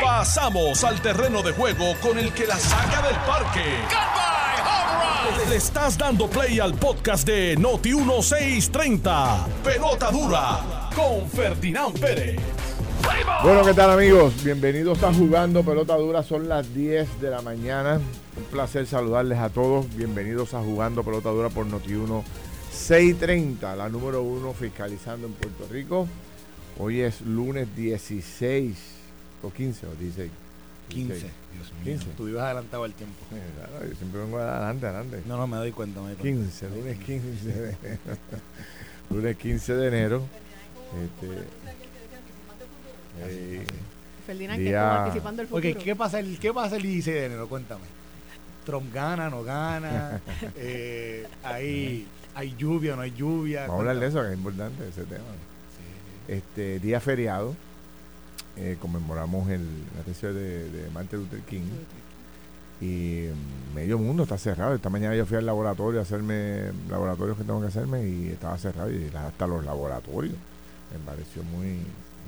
[0.00, 3.64] Pasamos al terreno de juego con el que la saca del parque.
[5.48, 9.46] Le estás dando play al podcast de Noti 1630.
[9.64, 12.40] Pelota dura con Ferdinand Pérez.
[13.42, 14.44] Bueno, ¿qué tal amigos?
[14.44, 16.22] Bienvenidos a Jugando Pelota Dura.
[16.22, 18.00] Son las 10 de la mañana.
[18.36, 19.92] Un placer saludarles a todos.
[19.96, 26.06] Bienvenidos a Jugando Pelota Dura por Noti 1630, la número uno fiscalizando en Puerto Rico.
[26.78, 28.76] Hoy es lunes 16
[29.42, 30.30] o 15 o 16.
[30.88, 31.14] 15.
[31.14, 31.30] Dios
[31.84, 31.84] mío.
[31.84, 32.06] 15.
[32.16, 33.16] Tú ibas adelantado al tiempo.
[33.30, 35.22] Sí, claro, yo siempre vengo adelante, adelante.
[35.26, 36.00] No, no, me doy cuenta.
[36.00, 36.42] Me doy cuenta.
[36.42, 37.98] 15, lunes 15 de enero.
[39.10, 40.22] lunes 15 de enero.
[41.04, 41.26] Este,
[43.20, 43.64] eh,
[44.26, 45.70] Ferdinand, que está participando el futuro.
[45.70, 47.48] Okay, ¿qué pasa el, ¿qué pasa el 16 de enero?
[47.48, 47.84] Cuéntame.
[48.64, 50.20] Trump gana, no gana.
[50.56, 53.62] eh, hay, hay lluvia, no hay lluvia.
[53.62, 55.24] Vamos a hablar de eso, que es importante ese tema.
[56.28, 57.54] Este día feriado,
[58.56, 61.62] eh, conmemoramos el aniversario de, de Martin Luther King.
[62.80, 63.28] Y
[63.74, 64.74] medio mundo está cerrado.
[64.74, 68.58] Esta mañana yo fui al laboratorio a hacerme laboratorios que tengo que hacerme y estaba
[68.58, 70.34] cerrado y hasta los laboratorios.
[70.92, 71.78] Me pareció muy,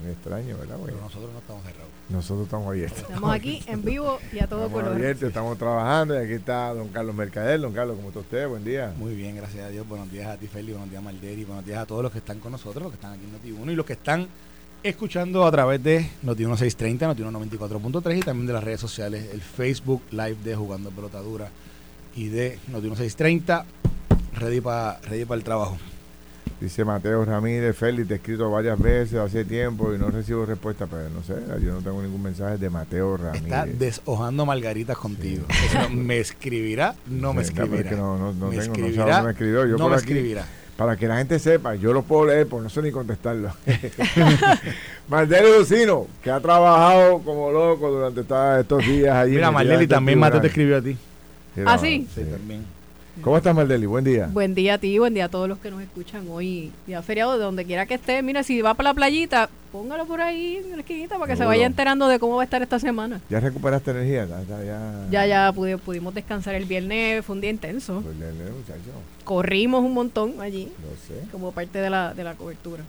[0.02, 0.76] muy extraño, ¿verdad?
[0.84, 1.90] Pero nosotros no estamos cerrados.
[2.08, 2.98] Nosotros estamos abiertos.
[2.98, 6.88] Estamos aquí en vivo y a todo estamos Abiertos, estamos trabajando y aquí está don
[6.88, 7.60] Carlos Mercader.
[7.60, 8.48] Don Carlos, ¿cómo está usted?
[8.48, 8.92] Buen día.
[8.98, 9.86] Muy bien, gracias a Dios.
[9.88, 10.72] Buenos días a ti, Feli.
[10.72, 11.44] Buenos días, Malderi.
[11.44, 13.72] Buenos días a todos los que están con nosotros, los que están aquí en Noti1
[13.72, 14.28] y los que están
[14.82, 19.40] escuchando a través de Noti1 630, Noti1 94.3 y también de las redes sociales, el
[19.40, 21.48] Facebook Live de Jugando Pelotadura
[22.14, 23.64] y de Noti1 630.
[24.34, 25.78] Ready para ready el trabajo.
[26.60, 30.86] Dice Mateo Ramírez, Félix, te he escrito varias veces hace tiempo y no recibo respuesta,
[30.86, 33.44] pero no sé, yo no tengo ningún mensaje de Mateo Ramírez.
[33.44, 35.44] Está deshojando margaritas contigo.
[35.90, 36.94] ¿Me escribirá?
[37.06, 37.90] No me escribirá.
[37.90, 39.18] No, no, no, ¿Me tengo, escribirá?
[39.18, 39.66] no, me escribió.
[39.66, 40.46] Yo no me escribirá.
[40.76, 43.52] Para que la gente sepa, yo lo puedo leer, pues no sé ni contestarlo.
[45.08, 48.22] Mardelli Lucino, que ha trabajado como loco durante
[48.60, 49.34] estos días allí.
[49.36, 50.96] Mira, Mardelli también Mateo te escribió a ti.
[51.64, 52.08] ¿Ah, sí?
[52.12, 52.64] Sí, también.
[53.22, 53.86] ¿Cómo estás, Maldeli?
[53.86, 54.28] Buen día.
[54.32, 57.38] Buen día a ti, buen día a todos los que nos escuchan hoy, día feriado,
[57.38, 58.22] de donde quiera que esté.
[58.22, 61.44] Mira, si va para la playita, póngalo por ahí en la esquinita para que se
[61.44, 63.20] vaya enterando de cómo va a estar esta semana.
[63.30, 64.26] ¿Ya recuperaste energía?
[65.10, 68.02] Ya, ya, pudimos descansar el viernes, fue un día intenso.
[69.22, 70.72] Corrimos un montón allí,
[71.30, 72.82] como parte de la, de la cobertura.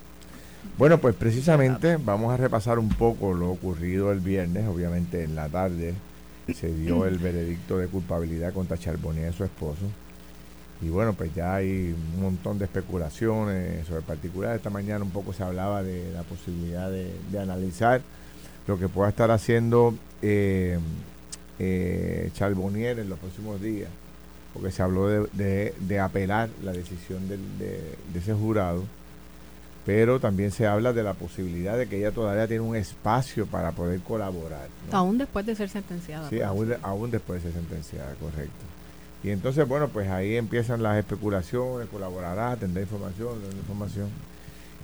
[0.80, 5.48] Bueno, pues precisamente vamos a repasar un poco lo ocurrido el viernes, obviamente en la
[5.50, 5.94] tarde
[6.54, 9.86] se dio el veredicto de culpabilidad contra Charbonnier y su esposo
[10.82, 14.56] y bueno, pues ya hay un montón de especulaciones sobre particular.
[14.56, 18.02] Esta mañana un poco se hablaba de la posibilidad de, analizar
[18.68, 20.78] lo que pueda estar haciendo eh,
[21.60, 23.90] eh, Charbonnier en los próximos días,
[24.54, 28.84] porque se habló de, de, apelar la decisión de, ese jurado,
[29.86, 33.72] pero también se habla de la posibilidad de que ella todavía tiene un espacio para
[33.72, 34.68] poder colaborar.
[34.92, 36.30] Aún después de ser sentenciada.
[36.30, 38.66] Sí, aún, aún después de ser sentenciada, correcto.
[39.26, 44.08] Y entonces, bueno, pues ahí empiezan las especulaciones, colaborará, tendrá información, tendrá información.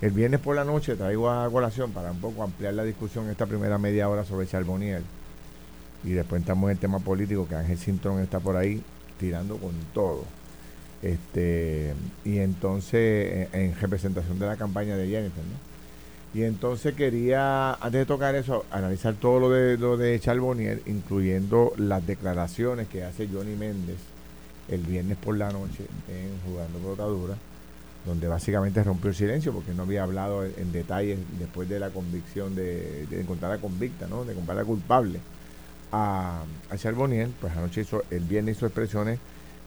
[0.00, 3.46] El viernes por la noche traigo a colación para un poco ampliar la discusión esta
[3.46, 5.04] primera media hora sobre Charboniel.
[6.02, 8.82] Y después entramos en el tema político, que Ángel Sintrón está por ahí
[9.20, 10.24] tirando con todo.
[11.02, 16.40] Este, y entonces, en, representación de la campaña de Jennifer, ¿no?
[16.40, 21.74] Y entonces quería, antes de tocar eso, analizar todo lo de, lo de Charboniel, incluyendo
[21.76, 23.98] las declaraciones que hace Johnny Méndez
[24.68, 27.34] el viernes por la noche en Jugando Botadura,
[28.06, 32.54] donde básicamente rompió el silencio porque no había hablado en, detalle después de la convicción
[32.54, 34.24] de, de encontrar a convicta, ¿no?
[34.24, 35.20] de encontrar a culpable
[35.92, 39.18] a, a Charbonnier, pues anoche hizo, el viernes hizo expresiones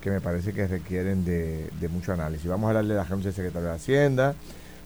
[0.02, 2.48] que me parece que requieren de, mucho análisis.
[2.48, 4.36] Vamos a hablar de la Agencia de Secretario de Hacienda,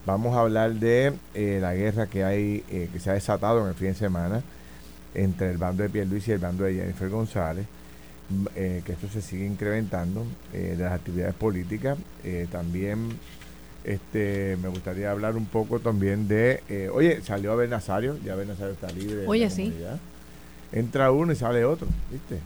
[0.05, 3.69] vamos a hablar de eh, la guerra que hay, eh, que se ha desatado en
[3.69, 4.43] el fin de semana
[5.15, 7.65] entre el bando de Luis y el bando de Jennifer González
[8.55, 11.97] eh, que esto se sigue incrementando, eh, de las actividades políticas.
[12.23, 13.09] Eh, también
[13.83, 18.73] este me gustaría hablar un poco también de, oye, salió Abel Nazario, ya Abel Nazario
[18.73, 19.25] está libre.
[19.25, 19.73] Oye, sí.
[20.71, 22.39] Entra uno y sale otro, ¿viste?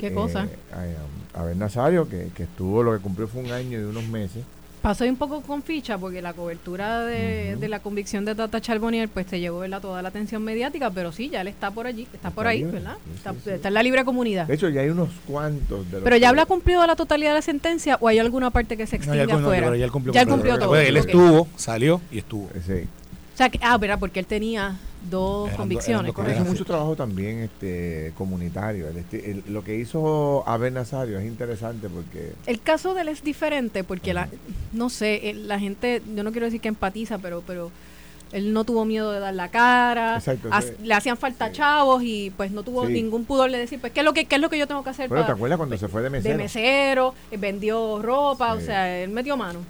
[0.00, 0.48] ¿Qué cosa?
[1.34, 4.44] Abel Nazario, que, que estuvo, lo que cumplió fue un año y unos meses
[4.82, 9.26] Pasó un poco con ficha porque la cobertura de, la convicción de Tata Charbonnier pues
[9.26, 12.46] te llevó toda la atención mediática, pero sí, ya él está por allí, está, por
[12.46, 12.96] ahí, ¿verdad?
[13.14, 14.46] está, en la libre comunidad.
[14.46, 15.90] De hecho, ya hay unos cuantos.
[15.90, 18.86] De pero ya habla cumplido la totalidad de la sentencia o hay alguna parte que
[18.86, 19.76] se extingue afuera.
[19.76, 20.76] ya él cumplió, todo.
[20.76, 22.48] Él estuvo, salió y estuvo.
[22.66, 22.88] Sí.
[23.40, 23.98] O sea, que, ah, ¿verdad?
[23.98, 24.76] Porque él tenía
[25.08, 26.12] dos convicciones.
[26.14, 28.88] Él hizo mucho trabajo también este comunitario.
[28.90, 32.34] Este, lo que hizo Abel Nazario es interesante porque...
[32.46, 34.28] El caso de él es diferente porque, la,
[34.74, 37.70] no sé, la gente, yo no quiero decir que empatiza, pero, pero
[38.30, 40.72] Él no tuvo miedo de dar la cara, Exacto, sí.
[40.84, 42.92] le hacían falta chavos y pues no tuvo Sí.
[42.92, 44.84] ningún pudor de decir, pues, ¿qué es lo que, qué es lo que yo tengo
[44.84, 46.36] que hacer Bueno, ¿te acuerdas cuando se fue de mesero?
[46.36, 48.66] de mesero, eh, vendió ropa, o Sí.
[48.66, 49.60] sea, él metió mano.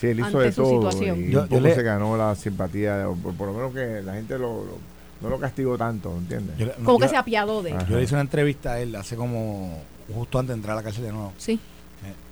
[0.00, 1.18] Sí, él hizo ante de su todo situación.
[1.18, 4.02] y Yo- un yo poco le- se ganó la simpatía, por, por lo menos que
[4.02, 4.78] la gente lo, lo-
[5.20, 6.56] no lo castigó tanto, ¿entiendes?
[6.58, 7.76] Yo Como yo- que se apiadó de él.
[7.76, 7.86] Ajá.
[7.88, 9.82] Yo le hice una entrevista a él hace como
[10.14, 11.32] justo antes de entrar a la cárcel de nuevo.
[11.38, 11.58] Sí.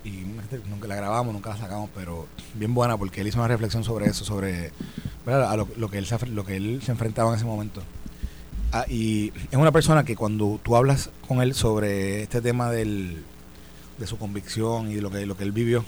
[0.04, 3.48] Eh, y nunca la grabamos, nunca la sacamos, pero bien buena porque él hizo una
[3.48, 4.70] reflexión sobre eso, sobre
[5.26, 5.50] ¿verdad?
[5.50, 7.82] a lo, lo que él se, afre- lo que él se enfrentaba en ese momento.
[8.72, 13.24] Ah, y es una persona que cuando tú hablas con él sobre este tema del,
[13.98, 15.84] de su convicción y de lo que, lo que él vivió,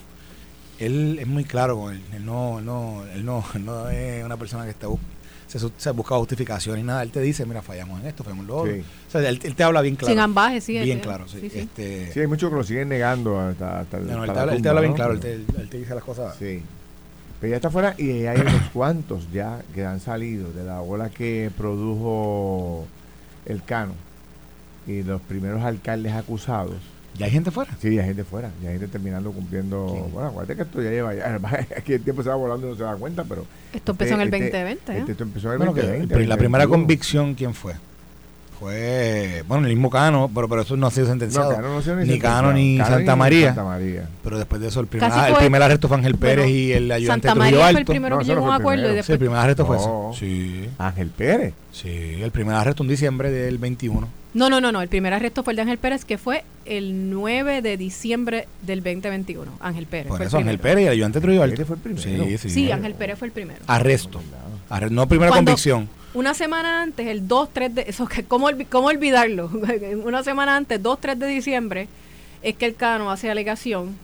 [0.79, 2.03] él es muy claro con él.
[2.15, 4.89] Él no, él no, él no, él no es una persona que está
[5.47, 7.03] se, se busca justificación y nada.
[7.03, 8.73] Él te dice, mira, fallamos en esto, fallamos en lo otro.
[8.75, 8.81] Sí.
[8.81, 10.13] O sea, él, él te habla bien claro.
[10.13, 10.73] Sin ambaje, sí.
[10.73, 11.39] bien él- claro, sí.
[11.41, 11.59] sí, sí.
[11.61, 14.35] Este, Sí, hay muchos que lo siguen negando hasta, hasta, no, no, hasta él, te
[14.35, 16.37] la habla, él te tumba, habla bien claro, él te, él te dice las cosas.
[16.39, 16.63] Sí.
[17.41, 21.09] Pero ya está fuera y hay unos cuantos ya que han salido de la ola
[21.09, 22.87] que produjo
[23.47, 23.95] el Cano
[24.87, 26.77] y los primeros alcaldes acusados.
[27.19, 27.71] ¿Ya hay gente fuera?
[27.81, 29.89] Sí, hay gente fuera, ya hay gente terminando cumpliendo.
[29.93, 30.13] ¿Quién?
[30.13, 31.15] Bueno, acuérdate que esto ya lleva.
[31.15, 31.39] Ya,
[31.77, 33.45] aquí el tiempo se va volando y no se da cuenta, pero.
[33.73, 34.93] Esto empezó en el este- 2020.
[34.93, 34.99] ¿eh?
[35.01, 36.15] este- esto empezó en el Bueno, que 2020.
[36.15, 36.83] el pri- la primera 2021.
[36.85, 37.75] convicción, ¿quién fue?
[38.59, 41.51] Fue, bueno, el mismo Cano, pero, pero eso no ha sido sentenciado.
[41.51, 42.19] No, Cano no ha sido ni.
[42.19, 43.47] Cano ni Cano Santa María.
[43.49, 44.09] Santa María.
[44.25, 46.73] Pero después de eso, el primer, ah, el primer arresto fue Ángel Pérez Bueno, y
[46.73, 48.89] el ayudante Santa María fue el primero No, que llegó a un acuerdo y primero.
[49.05, 49.19] Sí, el después...
[49.19, 49.89] primer arresto fue ese.
[50.19, 51.55] Sí, Ángel Pérez.
[51.73, 51.89] sí,
[52.21, 54.09] el primer arresto en diciembre del 21.
[54.35, 54.83] No, no, no, no.
[54.83, 58.83] El primer arresto fue el de Ángel Pérez, que fue el 9 de diciembre del
[58.83, 59.51] 2021.
[59.61, 60.09] Ángel Pérez.
[60.09, 60.59] Por fue el eso, Ángel.
[60.59, 61.55] Pérez y el ayudante Trujillo Alto.
[61.55, 62.25] Ese fue el primero.
[62.25, 62.51] Sí, sí.
[62.51, 63.61] Sí, Ángel Pérez fue el primero.
[63.67, 64.21] Arresto.
[64.69, 65.89] Arre- no primera Cuando- convicción.
[66.19, 67.83] Una semana antes, el 2, 3 de...
[67.87, 69.49] Eso, ¿cómo, ¿Cómo olvidarlo?
[70.05, 71.87] Una semana antes, 2, 3 de diciembre,
[72.43, 73.97] es que el Cano hace alegación.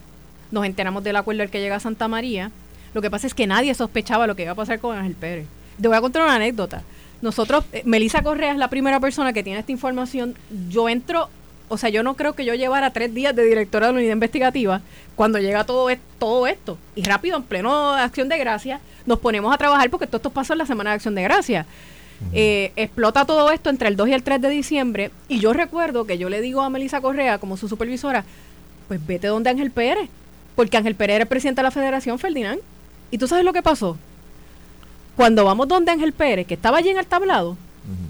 [0.52, 2.52] Nos enteramos del acuerdo al que llega a Santa María.
[2.94, 5.46] Lo que pasa es que nadie sospechaba lo que iba a pasar con Ángel Pérez.
[5.82, 6.82] Te voy a contar una anécdota.
[7.20, 10.36] Nosotros, eh, Melissa Correa es la primera persona que tiene esta información.
[10.70, 11.28] Yo entro,
[11.68, 14.12] o sea, yo no creo que yo llevara tres días de directora de la unidad
[14.12, 14.82] investigativa
[15.16, 16.78] cuando llega todo, es- todo esto.
[16.94, 20.52] Y rápido, en pleno acción de gracia, nos ponemos a trabajar porque todo esto pasó
[20.52, 21.66] en la semana de acción de gracia.
[22.32, 25.10] Eh, explota todo esto entre el 2 y el 3 de diciembre.
[25.28, 28.24] Y yo recuerdo que yo le digo a Melissa Correa, como su supervisora,
[28.88, 30.08] pues vete donde Ángel Pérez.
[30.56, 32.60] Porque Ángel Pérez era presidente de la federación, Ferdinand.
[33.10, 33.98] ¿Y tú sabes lo que pasó?
[35.16, 37.56] Cuando vamos donde Ángel Pérez, que estaba allí en el tablado,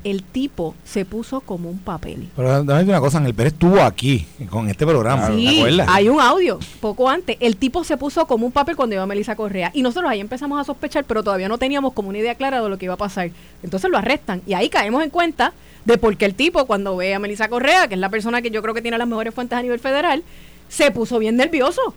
[0.05, 2.29] El tipo se puso como un papel.
[2.37, 5.89] Pero decirte una cosa, Ángel Pérez estuvo aquí con este programa, ¿te Sí, acuerdas?
[5.91, 6.59] hay un audio.
[6.81, 9.71] Poco antes, el tipo se puso como un papel cuando iba a Melissa Correa.
[9.75, 12.69] Y nosotros ahí empezamos a sospechar, pero todavía no teníamos como una idea clara de
[12.69, 13.31] lo que iba a pasar.
[13.63, 14.43] Entonces lo arrestan.
[14.47, 15.53] Y ahí caemos en cuenta
[15.85, 18.51] de por qué el tipo, cuando ve a Melissa Correa, que es la persona que
[18.51, 20.23] yo creo que tiene las mejores fuentes a nivel federal,
[20.69, 21.95] se puso bien nervioso.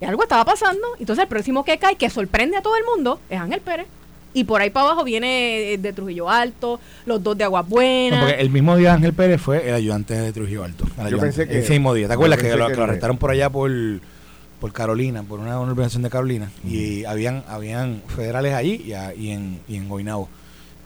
[0.00, 0.86] Y algo estaba pasando.
[0.98, 3.86] Entonces el próximo que cae, que sorprende a todo el mundo, es Ángel Pérez.
[4.34, 7.70] Y por ahí para abajo viene eh, de Trujillo Alto, los dos de Aguas No,
[7.70, 8.24] Buenas.
[8.24, 10.84] porque el mismo día Ángel Pérez fue el ayudante de Trujillo Alto.
[10.84, 12.08] el Yo ayudante, pensé que- Ese mismo día.
[12.08, 13.70] ¿Te acuerdas que lo, arrestaron por allá por,
[14.60, 16.50] por Carolina, por una, una organización de Carolina?
[16.66, 20.28] Y habían habían federales allí y, a- y en, y en Guaynabo.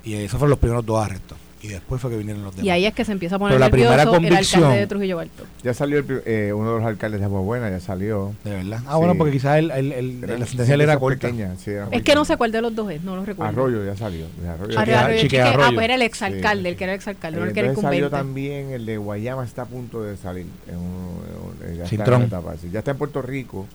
[0.04, 1.38] Y esos fueron los primeros dos arrestos.
[1.66, 2.66] Y después fue que vinieron los demás.
[2.66, 4.80] y ahí es que se empieza a poner Pero la primera nervioso el convicción- alcalde
[4.80, 5.44] de Trujillo Alto.
[5.62, 8.32] Ya salió el eh, uno de los alcaldes de Agua Buena, ya salió.
[8.44, 8.80] De verdad.
[8.86, 9.18] Ah, bueno, Sí.
[9.18, 11.28] porque quizás el, el, el- Eran la sentencia le era corta.
[11.28, 13.50] pequeñas, sí, eran Es que no sé cuál de los dos es, no lo recuerdo.
[13.52, 14.26] Arroyo ya salió.
[14.40, 15.74] de Arroyo Arroyo, ya- Arroyo, Chique Chique- ah, Arroyo.
[15.74, 16.68] pues era el exalcalde, Sí.
[16.68, 18.96] el que era el exalcalde, Eh, no el que era entonces salió también el de
[18.98, 20.46] Guayama, está a punto de salir.
[20.68, 21.22] En un-
[21.64, 22.54] en un- ya está en etapa.
[22.72, 23.66] Ya está en Puerto Rico.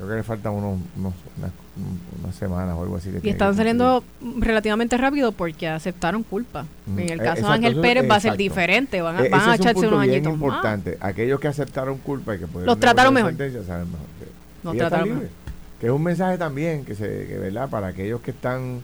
[0.00, 1.50] Creo que le faltan unos, unos- unas,
[2.22, 3.10] unas semanas o algo así.
[3.10, 4.02] que Y están saliendo
[4.38, 6.64] relativamente rápido porque aceptaron culpa.
[6.86, 9.30] Mm, En el eh, caso de Ángel Pérez va a ser diferente, van a, cumplir.
[9.38, 10.32] van a es echarse unos añitos más.
[10.40, 10.96] importante.
[11.02, 13.30] Aquellos que aceptaron culpa y que pudieron Los trataron mejor.
[13.32, 14.06] sentencia, saben mejor.
[14.18, 15.30] que- Los trataron libres.
[15.78, 18.80] Que es un mensaje también que se que, verdad para aquellos que están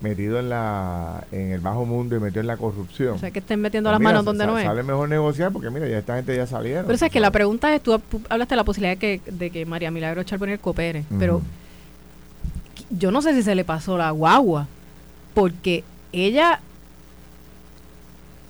[0.00, 3.14] metidos en la en el bajo mundo y metidos en la corrupción.
[3.14, 4.64] O sea, que estén metiendo Pues las mira, manos donde no es.
[4.64, 6.86] Sale mejor negociar porque mira, ya esta gente ya salieron.
[6.86, 9.66] Pero sabes que la pregunta es, tú hablaste de la posibilidad de que, de que
[9.66, 11.44] María Milagro Charbonnier coopere, pero Ujú.
[12.90, 14.66] yo no sé si se le pasó la guagua,
[15.34, 16.60] porque ella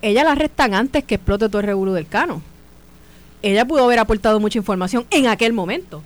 [0.02, 2.40] ella la arrestan antes que explote todo el revuelo del cano.
[3.42, 6.02] Ella pudo haber aportado mucha información en aquel momento,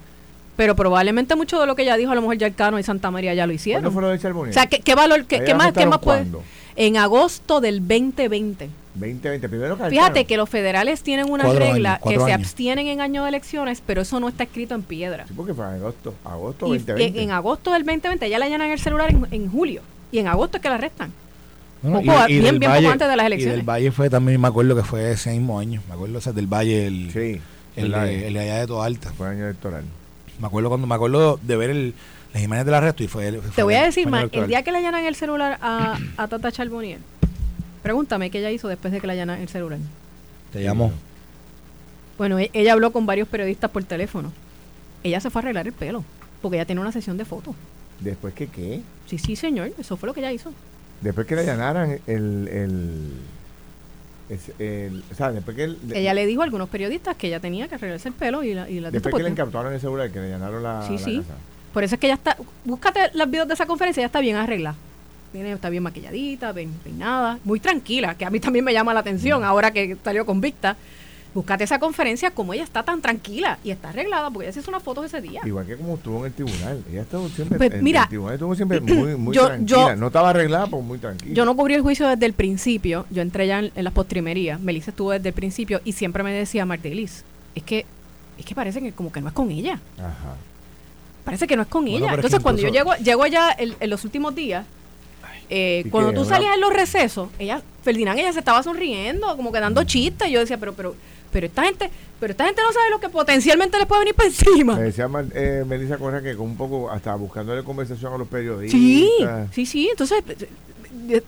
[0.57, 2.83] pero probablemente mucho de lo que ella dijo, a lo mejor ya el cano y
[2.83, 3.93] Santa María ya lo ¿Cuándo hicieron.
[3.93, 4.51] fue lo de Charbonnier?
[4.51, 6.19] O sea, ¿qué, qué valor, qué, ¿A qué más, qué más puede?
[6.21, 6.43] cuándo?
[6.77, 8.69] En agosto del 2020.
[8.95, 12.33] 2020, primero que Fíjate que los federales tienen una Cuatro regla años, que cuatro se
[12.33, 12.47] años.
[12.47, 15.27] abstienen en año de elecciones, pero eso no está escrito en piedra.
[15.27, 16.15] Sí, porque fue en agosto.
[16.25, 17.19] Agosto Y 2020.
[17.19, 19.83] en, en agosto del 2020 ya le allanan el celular en, en julio.
[20.13, 21.13] Y en agosto es que la arrestan.
[21.83, 23.57] Bueno, Poco a- bien- del bien poco antes de las Y elecciones.
[23.57, 25.83] del Valle fue también, me acuerdo que fue ese mismo año.
[25.89, 27.41] Me acuerdo o sea, del Valle, el, Sí,
[27.77, 29.13] el, de, el de allá de Toda Alta.
[29.13, 29.83] fue año electoral.
[30.41, 31.95] Me acuerdo cuando me acuerdo de ver el,
[32.33, 33.41] las imágenes del arresto y fue él.
[33.55, 36.50] Te voy a decir más, el día que le allanan el celular a, a Tata
[36.50, 36.99] Charbonier,
[37.83, 39.79] pregúntame qué ella hizo después de que le allanan el celular.
[40.53, 40.93] Te llamó.
[42.19, 44.33] Bueno, e- ella habló con varios periodistas por teléfono.
[45.03, 46.05] Ella se fue a arreglar el pelo,
[46.43, 47.55] porque ella tiene una sesión de fotos.
[48.00, 48.83] ¿Después que qué?
[49.07, 50.53] Sí, sí, señor, eso fue lo que ella hizo.
[51.00, 52.49] Después que le allanaran el...
[52.49, 53.12] el,
[54.28, 55.64] es- el- o sea, después que...
[55.64, 58.54] el- Ella le dijo a algunos periodistas que ella tenía que arreglarse el pelo y
[58.54, 60.99] la, y la Después que le incautaron el celular, que le allanaron la, Sí, la
[60.99, 61.19] sí.
[61.19, 61.35] casa.
[61.73, 62.37] Por eso es que ella está.
[62.64, 64.76] Búscate los videos de esa conferencia, ella está bien arreglada.
[65.33, 69.00] Tiene, está bien maquilladita, bien peinada, muy tranquila, que a mí también me llama la
[69.00, 69.45] atención Mm.
[69.45, 70.76] ahora que salió convicta.
[71.35, 74.71] Búscate esa conferencia, como ella está tan tranquila y está arreglada, porque ella se hizo
[74.71, 75.41] unas fotos ese día.
[75.45, 76.85] Igual que como estuvo en el tribunal.
[76.88, 77.59] Ella estuvo siempre...
[77.59, 79.79] Pues, en mira, el tribunal estuvo siempre muy, muy yo- tranquila.
[79.91, 81.35] yo- no estaba arreglada, pero muy tranquila.
[81.35, 84.61] Yo no cubrí el juicio desde el principio, yo entré ya en, en las postrimerías.
[84.61, 87.25] Melissa estuvo desde el principio y siempre me decía, Martelis,
[87.57, 87.85] es que,
[88.38, 89.81] es que parece que como que no es con ella.
[89.99, 90.37] Ajá.
[91.25, 92.14] Parece que no es con Bueno, ella.
[92.14, 94.67] Entonces, cuando yo llego, llego allá en los últimos días,
[95.50, 99.53] eh, ¿Y cuando tú salías en los recesos, ella, Ferdinand, ella se estaba sonriendo, como
[99.53, 100.29] que dando chistes.
[100.29, 100.95] Y yo decía, pero, pero,
[101.35, 104.25] pero esta gente, pero esta gente no sabe lo que potencialmente les puede venir por
[104.25, 104.76] encima.
[104.76, 108.81] Me decía eh, Melissa Correa que con un poco, hasta buscándole conversación a los periodistas.
[108.81, 109.11] Sí,
[109.53, 109.88] sí, sí.
[109.91, 110.23] Entonces,
[111.09, 111.23] eh,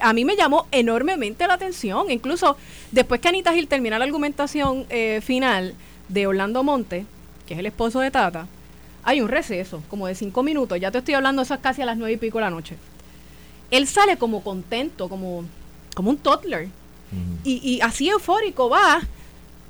[0.00, 2.10] a mí me llamó enormemente la atención.
[2.10, 2.56] Incluso
[2.92, 5.74] después que Anita Gil termina la argumentación eh, final
[6.08, 7.04] de Orlando Monte,
[7.46, 8.46] que es el esposo de Tata,
[9.04, 10.80] hay un receso, como de cinco minutos.
[10.80, 12.76] Ya te estoy hablando, eso es casi a las nueve y pico de la noche.
[13.70, 15.44] Él sale como contento, como,
[15.94, 16.70] como un toddler.
[17.44, 19.02] Y así eufórico va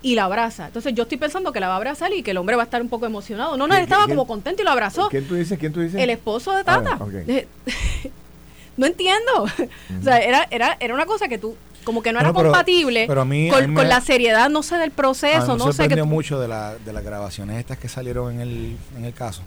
[0.03, 0.67] y la abraza.
[0.67, 2.65] Entonces yo estoy pensando que la va a abrazar y que el hombre va a
[2.67, 3.57] estar un poco emocionado.
[3.57, 5.09] No, no, él ¿Quién- estaba quién- como contento y lo abrazó.
[5.09, 5.59] ¿Quién tú dices?
[5.59, 6.01] ¿Quién tú dices?
[6.01, 6.99] El esposo de Tata.
[7.01, 7.07] Ah,
[8.77, 9.45] no entiendo.
[10.01, 13.05] O sea, era, era, era una cosa que tú, como que no era pero- compatible
[13.09, 15.53] pero a mí- con, a mí con me- la seriedad, no sé, del A proceso,
[15.55, 15.89] mí me no sé.
[15.89, 19.15] Que tú- mucho de, la, de las grabaciones estas que salieron en el, en el
[19.15, 19.43] caso.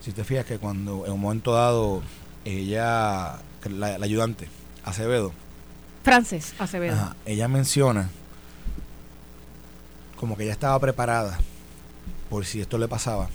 [0.00, 2.02] Si te fijas que cuando en un momento dado
[2.44, 3.36] ella,
[3.70, 4.48] la, la ayudante,
[4.84, 5.32] Acevedo,
[6.04, 6.94] Frances Acevedo.
[6.94, 8.08] ajá, ella menciona
[10.18, 11.38] como que ella estaba preparada
[12.28, 13.28] por si esto le pasaba.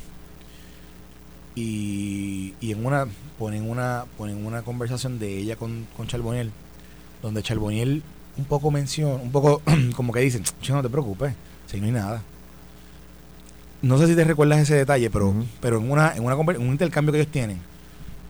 [1.55, 3.05] Y, y en una
[3.37, 6.51] ponen una ponen una conversación de ella con, con Charboniel,
[7.21, 8.01] donde Charboniel
[8.37, 9.61] un poco menciona, un poco
[9.95, 11.35] como que dicen, "Che, no te preocupes,
[11.67, 12.21] si no hay nada.
[13.83, 16.67] No sé si te recuerdas ese detalle, pero, pero en una, en una en un
[16.69, 17.59] intercambio que ellos tienen,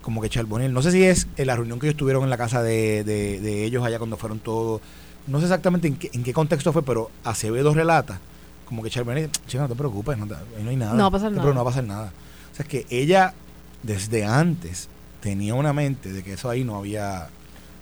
[0.02, 2.36] como que Charboniel, no sé si es en la reunión que ellos tuvieron en la
[2.36, 4.82] casa de, de- de ellos allá cuando fueron todos,
[5.28, 8.20] no sé exactamente en qué, en qué contexto fue, pero Acevedo relata,
[8.66, 10.94] como que Charboniel, chica, no te preocupes, no, te- no hay nada.
[10.94, 11.54] No va a pasar Pero nada.
[11.54, 12.12] no va a pasar nada.
[12.52, 13.34] O sea, es que ella,
[13.82, 14.88] desde antes,
[15.20, 17.28] tenía una mente de que eso ahí no había...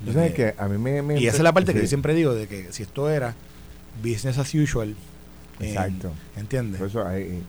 [0.00, 1.02] De- que a mí me...
[1.02, 3.34] me- y esa es la parte que yo siempre digo, de que si esto era
[4.02, 4.94] business as usual,
[5.60, 6.10] Exacto.
[6.36, 6.78] ¿entiendes?
[6.80, 7.42] Por eso hay,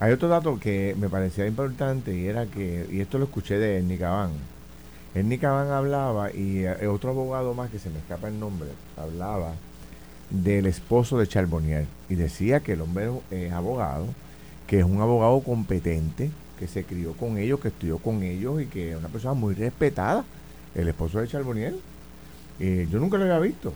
[0.00, 3.78] hay otro dato que me parecía importante y era que, y esto lo escuché de
[3.78, 4.30] Ernie Cabán.
[5.14, 9.52] Ernie Cabán hablaba y eh, otro abogado más que se me escapa el nombre, hablaba
[10.30, 14.06] del esposo de Charbonnier y decía que el hombre es abogado,
[14.66, 18.66] que es un abogado competente, que se crió con ellos, que estudió con ellos y
[18.66, 20.24] que es una persona muy respetada,
[20.74, 21.74] el esposo de Charbonnier.
[22.60, 23.72] Eh, yo nunca lo había visto,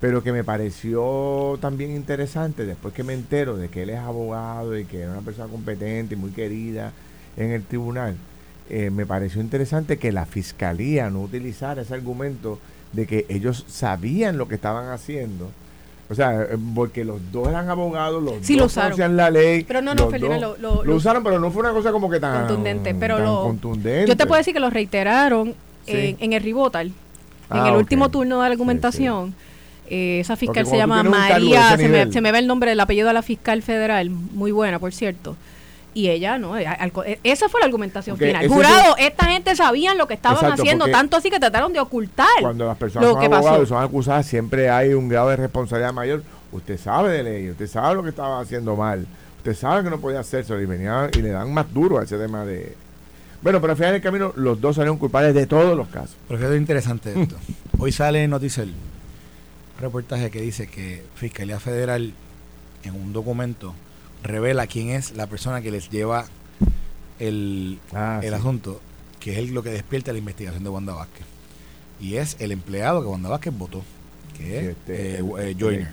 [0.00, 4.78] pero que me pareció también interesante después que me entero de que él es abogado
[4.78, 6.92] y que es una persona competente y muy querida
[7.36, 8.16] en el tribunal.
[8.70, 12.58] eh, me pareció interesante que la fiscalía no utilizara ese argumento
[12.92, 15.50] de que ellos sabían lo que estaban haciendo.
[16.10, 19.64] O sea, eh, porque los dos eran abogados, los Sí, lo dos conocían la ley.
[19.64, 22.08] Pero no, no, dos lo- lo- lo lo- usaron, pero no fue una cosa como
[22.08, 24.08] que tan Contundente, pero tan lo- contundente.
[24.08, 25.54] Yo te puedo decir que lo reiteraron
[25.86, 25.92] Sí.
[25.92, 26.94] en, en el Ribotal, en
[27.50, 29.34] Ah, el último turno de Sí, argumentación.
[29.90, 33.08] Eh, esa fiscal se llama María, se me, se me ve el nombre, el apellido
[33.08, 35.34] de la fiscal federal, muy buena, por cierto.
[35.98, 36.54] Y ella, ¿no?
[36.54, 38.46] Al- al- e- esa fue la argumentación Porque final.
[38.48, 41.80] Jurado, es esta gente sabían lo que estaban Exacto, haciendo, tanto así que trataron de
[41.80, 43.62] ocultar Cuando las personas lo son que abogados pasó.
[43.64, 46.22] y son acusadas, siempre hay un grado de responsabilidad mayor.
[46.52, 49.98] Usted sabe de ley, usted sabe lo que estaba haciendo mal, usted sabe que no
[49.98, 52.76] podía hacerse y, venía, y le dan más duro a ese tema de...
[53.42, 56.14] Bueno, pero al final del camino los dos salieron culpables de todos los casos.
[56.28, 57.34] Pero lo interesante esto.
[57.76, 62.12] Hoy sale en Noticel un reportaje que dice que Fiscalía Federal
[62.84, 63.74] en un documento
[64.22, 66.26] revela quién es la persona que les lleva
[67.18, 68.34] el, Ah, el sí.
[68.34, 68.80] asunto,
[69.20, 71.24] que es el- lo que despierta la investigación de Wanda Vázquez.
[72.00, 73.82] Y es el empleado que Wanda Vázquez votó,
[74.36, 75.88] que es este, eh, eh, Joyner.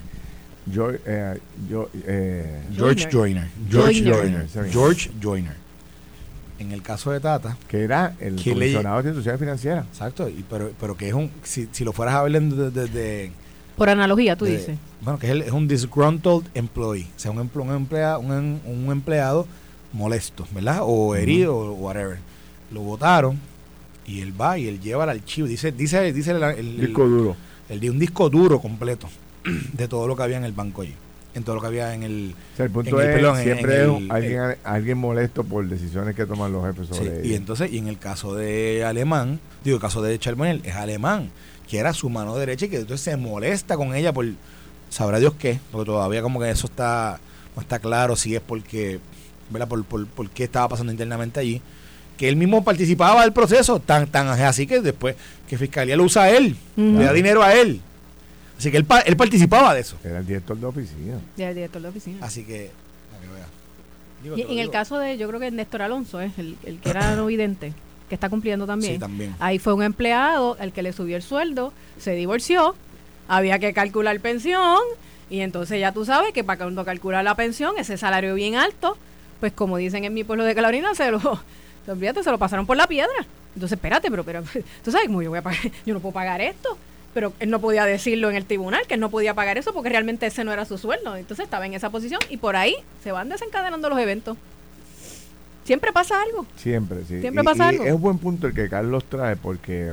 [0.66, 3.48] Yo, eh, yo, eh, George Joyner.
[3.70, 4.48] George Joyner.
[4.70, 5.54] George Joyner.
[6.58, 9.86] En el caso de Tata, que era el ¿Quién le- comisionado de instituciones financieras.
[9.86, 13.30] exacto, y, pero, pero que es un, si, si lo fueras a ver desde
[13.76, 14.78] Por analogía, tú de- dices.
[15.02, 18.90] Bueno, que es, el- es un disgruntled employee, o sea, un, un, emplea- un, un
[18.90, 19.46] empleado
[19.92, 20.80] molesto, ¿verdad?
[20.82, 22.18] O herido o whatever.
[22.72, 23.38] lo votaron
[24.06, 27.36] y él va y él lleva el archivo, dice, dice, dice el, el- Disco duro.
[27.68, 29.08] el de un disco duro completo
[29.72, 30.94] de todo lo que había en el banco allí,
[31.34, 33.42] en todo lo que había en el O sea, el punto en el- es, perdón,
[33.42, 37.16] siempre en es el- alguien, alguien molesto por decisiones que toman los jefes Sí, sobre
[37.18, 37.36] y ellos.
[37.38, 41.30] entonces, y en el caso de Alemán, digo, el caso de Charbonnier, es Alemán,
[41.68, 44.26] que era su mano derecha y que entonces se molesta con ella por
[44.90, 47.18] sabrá Dios qué, porque todavía como que eso está,
[47.56, 49.00] no está claro si es porque,
[49.50, 49.66] ¿verdad?
[49.68, 51.60] Por, por, por qué estaba pasando internamente allí.
[52.16, 55.16] Que él mismo participaba del proceso, tan, tan así que después
[55.48, 57.80] que Fiscalía lo usa a él, le da dinero a él.
[58.58, 59.96] Así que él, pa- él participaba de eso.
[60.02, 61.18] Era el director de oficina.
[61.36, 62.24] del director de oficina.
[62.24, 62.70] Así que,
[63.34, 63.46] vea.
[64.22, 66.88] Digo, Y en el caso de, yo creo que Néstor Alonso es el, el que
[66.88, 67.74] era no vidente,
[68.08, 68.94] que está cumpliendo también.
[68.94, 69.34] Sí, también.
[69.38, 72.74] Ahí fue un empleado al que le subió el sueldo, se divorció,
[73.28, 74.78] había que calcular pensión
[75.28, 78.96] y entonces ya tú sabes que para cuando calcular la pensión, ese salario bien alto,
[79.40, 81.20] pues como dicen en mi pueblo de Carolina, se lo,
[81.88, 83.26] olvídate, se lo pasaron por la piedra.
[83.54, 84.42] Entonces, espérate, pero, pero
[84.84, 86.76] tú sabes cómo yo voy a pagar, yo no puedo pagar esto.
[87.14, 89.88] Pero él no podía decirlo en el tribunal, que él no podía pagar eso porque
[89.88, 91.16] realmente ese no era su sueldo.
[91.16, 94.36] Entonces estaba en esa posición y por ahí se van desencadenando los eventos.
[95.66, 96.46] Siempre pasa algo.
[96.56, 97.20] Siempre, sí.
[97.20, 97.84] Siempre Y- pasa y algo.
[97.84, 99.92] Es un buen punto el que Carlos trae porque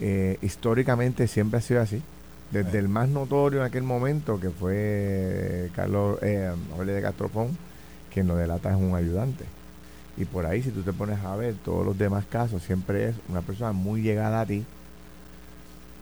[0.00, 2.02] eh, históricamente siempre ha sido así.
[2.50, 7.56] Desde el más notorio en aquel momento, que fue Carlos eh, Jorge de Castropón,
[8.12, 9.44] quien lo delata es un ayudante.
[10.16, 13.14] Y por ahí, si tú te pones a ver todos los demás casos, siempre es
[13.28, 14.64] una persona muy llegada a ti.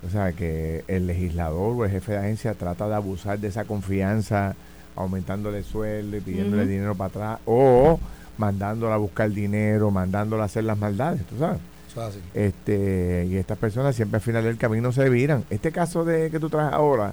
[0.06, 3.64] O sea, que el legislador o el jefe de agencia trata de abusar de esa
[3.64, 4.54] confianza,
[4.96, 8.00] aumentándole sueldo y pidiéndole dinero para atrás, o
[8.38, 11.58] mandándola a buscar dinero, mandándola a hacer las maldades, tú sabes.
[11.90, 12.20] Eso es así.
[12.34, 15.44] Este, y estas personas siempre al final del camino se viran.
[15.50, 17.12] Este caso de que tú traes ahora,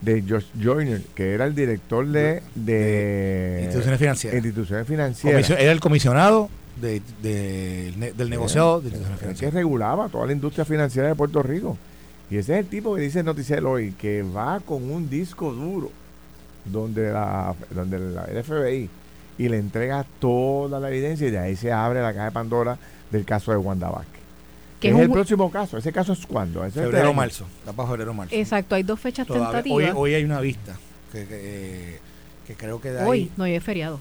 [0.00, 4.36] de George Joyner, que era el director de, de Instituciones financieras.
[4.36, 6.48] instituciones financieras, era el comisionado
[6.80, 7.00] de-
[8.16, 9.54] del negociado de instituciones el que financieras.
[9.54, 11.78] regulaba toda la industria financiera de Puerto Rico.
[12.30, 15.52] Y ese es el tipo que dice el noticiero hoy, que va con un disco
[15.52, 15.90] duro
[16.64, 18.88] donde la, donde la, el FBI
[19.38, 22.78] y le entrega toda la evidencia y de ahí se abre la caja de Pandora
[23.10, 24.20] del caso de Wanda Vázquez.
[24.80, 25.78] Que es es el próximo caso.
[25.78, 26.64] ¿Ese caso es cuándo?
[26.64, 27.14] ¿Ese es Febrero año?
[27.14, 27.46] marzo.
[27.64, 28.34] Da para febrero marzo.
[28.34, 29.94] Exacto, hay dos fechas Todavía- tentativas.
[29.96, 30.76] hoy hay una vista
[31.12, 31.34] que, que,
[31.94, 31.98] eh,
[32.46, 34.00] que creo que ahí Hoy, no, hoy es feriado.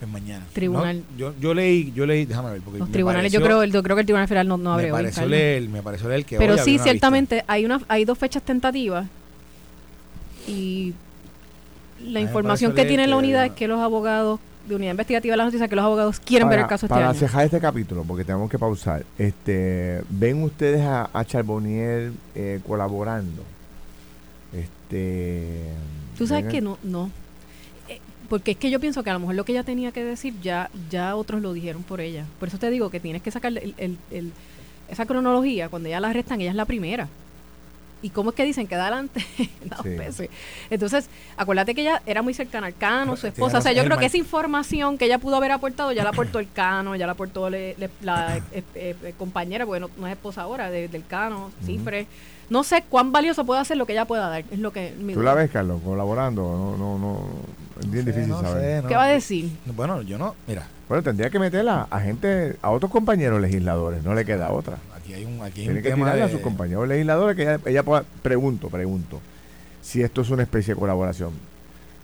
[0.00, 0.44] es mañana.
[0.52, 1.02] Tribunal.
[1.12, 3.94] No, yo, yo leí, yo leí, déjame ver, porque Los tribunales, yo creo, yo creo
[3.96, 4.98] que el Tribunal Federal no, no abre me hoy.
[5.02, 6.84] pareció leer, me pareció leer que Pero hoy sí, una vista.
[6.84, 9.06] ciertamente, hay una hay dos fechas tentativas
[10.46, 10.94] y
[12.04, 15.44] la información que tiene la unidad es que los abogados de unidad investigativa de la
[15.46, 17.18] noticia que los abogados quieren ver el caso este para año.
[17.18, 23.42] cejar este capítulo, porque tenemos que pausar, este, ¿ven ustedes a, a Charbonnier eh, colaborando?
[24.52, 25.64] Este,
[26.16, 27.10] Tú sabes que no, no.
[27.88, 30.04] Eh, Porque es que yo pienso que a lo mejor lo que ella tenía que
[30.04, 32.24] decir ya, ya otros lo dijeron por ella.
[32.38, 34.32] Por eso te digo que tienes que sacar el- el- el-
[34.90, 35.68] esa cronología.
[35.68, 37.08] Cuando ella la arrestan, ella es la primera.
[38.00, 39.24] ¿Y cómo es que dicen que da adelante
[39.64, 39.88] dos Sí.
[39.90, 40.30] veces?
[40.70, 43.58] Entonces, acuérdate que ella era muy cercana al Cano, su esposa.
[43.58, 46.38] O sea, yo creo que esa información que ella pudo haber aportado, ya la aportó
[46.38, 50.06] el Cano, ya la aportó le- le- la eh, eh, eh, compañera, porque no, no
[50.06, 52.06] es esposa ahora, de- del Cano, Cifre.
[52.50, 54.42] No sé cuán valioso puede hacer lo que ella pueda dar.
[54.50, 55.34] Es lo que mi ¿Tú duda.
[55.34, 56.42] la ves, Carlos, colaborando?
[56.42, 57.26] No, no, no,
[57.80, 58.62] es bien No sé, difícil no saber.
[58.78, 58.88] sé, no.
[58.88, 59.50] ¿Qué va a decir?
[59.76, 64.14] Bueno, yo no, mira, Bueno, tendría que meterla a gente, a otros compañeros legisladores, no
[64.14, 64.78] le queda otra.
[65.12, 67.42] Aquí hay un, aquí hay Tiene un que tema a de- sus compañeros legisladores que
[67.42, 69.20] ella, ella pueda, pregunto, pregunto,
[69.82, 71.32] si esto es una especie de colaboración.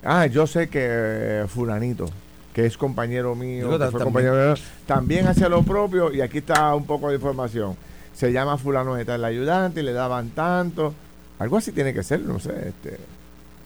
[0.03, 2.07] Ah, yo sé que eh, fulanito,
[2.53, 4.55] que es compañero mío, que fue también- compañero mío,
[4.87, 7.77] también hace lo propio y aquí está un poco de información.
[8.15, 10.95] Se llama fulano está el ayudante y le daban tanto.
[11.39, 12.53] Algo así tiene que ser, no sé.
[12.69, 12.99] Este,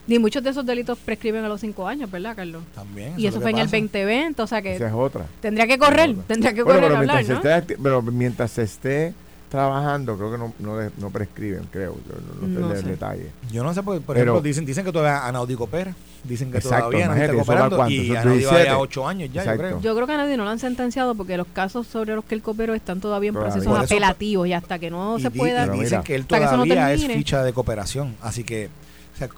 [0.07, 2.63] Ni muchos de esos delitos prescriben a los cinco años, ¿verdad, Carlos?
[2.75, 3.13] También.
[3.19, 3.77] Y es eso fue en el pasa.
[3.77, 5.27] 2020, o sea que esa es otra.
[5.43, 7.43] tendría que correr, tendría que Bueno, correr pero a hablar, mientras, ¿no?
[7.43, 9.15] se esté, pero mientras se esté
[9.49, 11.97] trabajando, creo que no, no, no prescriben, creo.
[12.07, 12.89] Yo no, no sé No el sé.
[12.91, 13.31] detalle.
[13.51, 15.95] Yo no sé, por, por Pero- ejemplo, dicen, dicen que todavía Anaudi coopera.
[16.25, 17.77] Dicen que Exacto, todavía Anaudi está imagínate, ¿eso va cooperando.
[17.77, 17.95] cuánto?
[17.95, 18.69] Y ¿Eso es Anaudi va 17?
[18.71, 19.63] a 8 años ya, Exacto.
[19.63, 19.81] yo creo.
[19.81, 22.35] Yo creo que a nadie no lo han sentenciado porque los casos sobre los que
[22.35, 23.53] él cooperó están todavía en Todavía.
[23.55, 25.63] procesos eso- apelativos y hasta que no y se di- pueda...
[25.67, 28.17] dicen mira, que él hasta que eso no todavía es ficha de cooperación.
[28.21, 28.69] Así que,
[29.15, 29.29] o sea,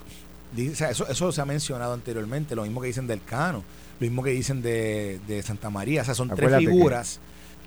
[0.55, 2.55] di- o sea, eso, eso se ha mencionado anteriormente.
[2.55, 3.63] Lo mismo que dicen del Cano,
[3.99, 6.01] lo mismo que dicen de, de Santa María.
[6.01, 7.19] O sea, son Acuérdate tres que- figuras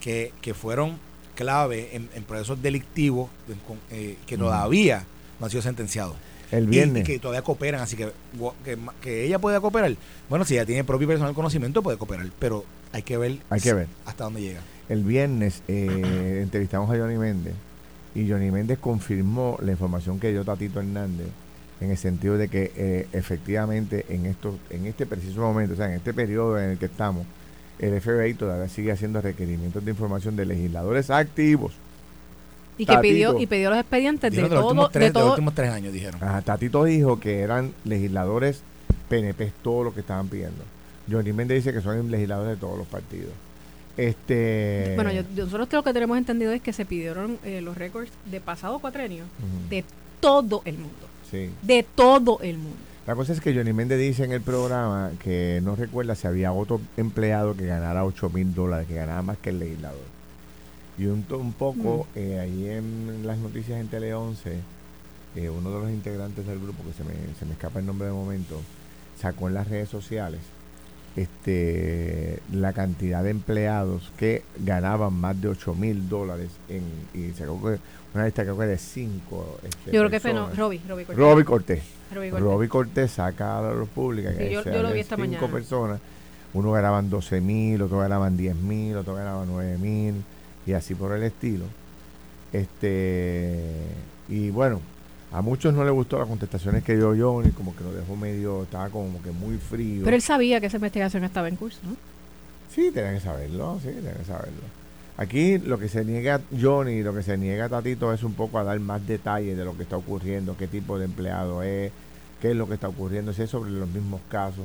[0.03, 0.99] que, que fueron
[1.35, 3.31] clave en, en procesos delictivos
[3.91, 5.05] eh, que todavía
[5.39, 6.17] no han sido sentenciados.
[6.51, 7.03] El viernes.
[7.03, 8.13] Y, que todavía cooperan, así que,
[9.03, 9.97] que, ella pueda cooperar.
[10.29, 13.61] Bueno, si ella tiene propio y personal conocimiento, puede cooperar, pero hay que ver, Hay
[13.61, 13.89] que ver.
[14.05, 14.61] hasta dónde llega.
[14.89, 17.55] El viernes eh, entrevistamos a Johnny Méndez
[18.15, 21.29] y Johnny Méndez confirmó la información que dio Tatito Hernández
[21.81, 25.87] en el sentido de que eh, efectivamente en esto, en este preciso momento, o sea,
[25.87, 27.27] en este periodo en el que estamos,
[27.79, 31.73] el FBI todavía sigue haciendo requerimientos de información de legisladores activos.
[32.77, 35.13] Y que pidió, y pidió los expedientes de, Dijeron los todo, últimos tres, de de
[35.13, 35.31] los todo.
[35.33, 36.23] últimos tres años, dijeron.
[36.25, 38.63] Ajá, Tatito dijo que eran legisladores
[39.09, 40.63] PNP todo lo que estaban pidiendo.
[41.11, 43.31] Johnny Méndez dice que son legisladores de todos los partidos.
[43.97, 48.11] Este Bueno, yo- nosotros lo que tenemos entendido es que se pidieron eh, los récords
[48.31, 49.25] de pasado cuatrenio
[49.71, 49.85] de
[50.21, 51.07] todo el mundo.
[51.31, 51.51] sí.
[51.63, 52.77] De todo el mundo.
[53.07, 56.53] La cosa es que Johnny Méndez dice en el programa que no recuerda si había
[56.53, 60.01] otro empleado que ganara 8 mil dólares, que ganara más que el legislador.
[60.97, 64.59] Y un, poco, eh, ahí en las noticias en Tele 11,
[65.37, 68.07] eh, uno de los integrantes del grupo, que se me, se me escapa el nombre
[68.07, 68.63] de momento,
[69.21, 70.41] sacó en las redes sociales
[71.17, 76.83] este la cantidad de empleados que ganaban más de 8 mil dólares en,
[77.15, 77.61] y sacó
[78.15, 81.17] una lista creo que de 5 Yo creo que fue no, Robbie, Robbie Cortés.
[81.17, 81.83] Robbie Cortés.
[82.13, 82.45] Robbie Cortés.
[82.49, 85.27] Robbie Cortés saca a la luz pública Sí, que yo- yo lo vi esta cinco
[85.29, 85.49] mañana.
[85.53, 86.01] personas
[86.53, 90.23] uno ganaban 12 mil otro ganaban 10 mil otro ganaban 9 mil
[90.67, 91.65] y así por el estilo
[92.53, 93.71] este
[94.29, 94.81] y bueno
[95.33, 98.63] a muchos no les gustó las contestaciones que dio Johnny como que lo dejó medio
[98.63, 101.97] estaba como que muy frío Pero él sabía que esa investigación estaba en curso, ¿no?
[102.73, 104.63] Sí, tienen que saberlo, sí, tienen que saberlo.
[105.17, 108.65] Aquí lo que se niega Johnny, lo que se niega Tatito es un poco a
[108.65, 111.93] dar más detalles de lo que está ocurriendo, qué tipo de empleado es,
[112.41, 114.65] qué es lo que está ocurriendo, si es sobre los mismos casos.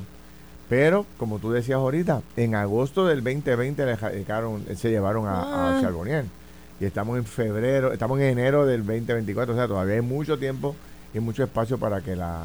[0.68, 5.80] Pero, como tú decías ahorita, en agosto del 2020 le se llevaron a, a Ah.
[5.80, 6.24] Charbonnier.
[6.80, 10.74] Y estamos en febrero, estamos en enero del 2024, o sea, todavía hay mucho tiempo
[11.12, 12.44] y mucho espacio para que la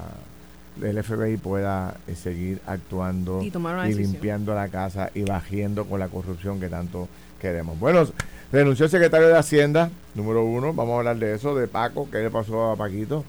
[0.81, 6.09] el FBI pueda eh, seguir actuando Y y limpiando la casa y bajando con la
[6.09, 7.07] corrupción que tanto
[7.45, 7.79] queremos.
[7.79, 8.07] Bueno,
[8.51, 12.17] renunció el secretario de Hacienda, número uno, vamos a hablar de eso, de Paco, qué
[12.19, 13.23] le pasó a Paquito.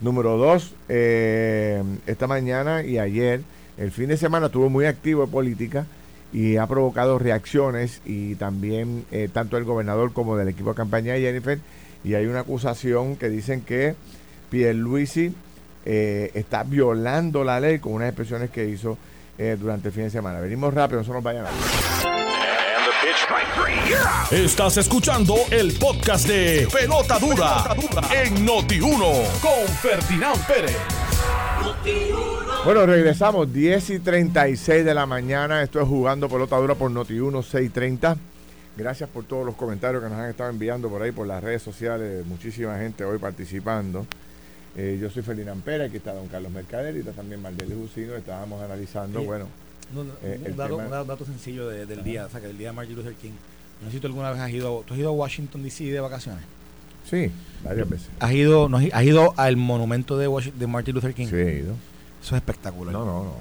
[0.00, 3.40] Número dos, eh, esta mañana y ayer,
[3.76, 5.86] el fin de semana estuvo muy activo en política
[6.32, 11.14] y ha provocado reacciones y también eh, tanto el gobernador como del equipo de campaña
[11.14, 11.58] de Jennifer
[12.04, 13.96] y hay una acusación que dicen que
[14.50, 15.34] Pierluisi
[15.84, 18.96] eh, está violando la ley con unas expresiones que hizo
[19.38, 20.40] eh, durante el fin de semana.
[20.40, 22.15] Venimos rápido, no se nos vayan a
[24.30, 27.74] Estás escuchando el podcast de Pelota Dura,
[28.24, 30.76] en Noti1 con Ferdinand Pérez.
[32.64, 35.60] Bueno, regresamos 10 y 36 de la mañana.
[35.62, 38.16] Esto es jugando pelota dura por Noti 1 630.
[38.76, 41.62] Gracias por todos los comentarios que nos han estado enviando por ahí por las redes
[41.62, 42.24] sociales.
[42.26, 44.06] Muchísima gente hoy participando.
[44.76, 48.14] Eh, yo soy Ferdinand Pérez, aquí está don Carlos Mercader y está también Maldeli Jusino.
[48.14, 49.26] Estábamos analizando, Sí.
[49.26, 49.46] bueno,
[49.94, 52.40] No, no, Eh, un, dato, tema- un da- dato sencillo de- del día, o sea,
[52.40, 53.30] que el día de Martin Luther King.
[53.82, 56.00] No sé si tú alguna vez has ido, ¿tú has ido a Washington DC de
[56.00, 56.42] vacaciones?
[57.08, 57.30] sí,
[57.62, 58.08] varias veces.
[58.18, 61.28] ¿Has ido, no, has ido al monumento de, Washi- de Martin Luther King?
[61.28, 61.74] Sí, he ido.
[62.22, 62.92] Eso es espectacular.
[62.92, 63.32] No, no, no.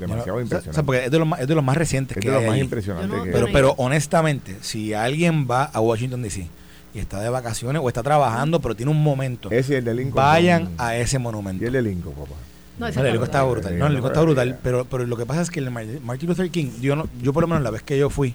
[0.00, 0.70] Demasiado no- impresionante.
[0.70, 2.36] o sea, porque es de los más, es de los más recientes es que de
[2.36, 3.06] hay más allí.
[3.06, 6.48] no- que Pero, pero honestamente, si alguien va a Washington DC
[6.94, 9.94] y está de vacaciones o está trabajando, pero tiene un momento, Ese y el de
[9.94, 10.14] Lincoln.
[10.16, 11.64] vayan a ese Y monumento.
[11.64, 12.34] el de Lincoln, papá.
[12.80, 13.78] No, ese No, el está brutal.
[13.78, 14.58] No, el está brutal.
[14.62, 17.42] Pero, pero lo que pasa es que el Martin Luther King, yo, no, yo por
[17.42, 18.34] lo menos la vez que yo fui,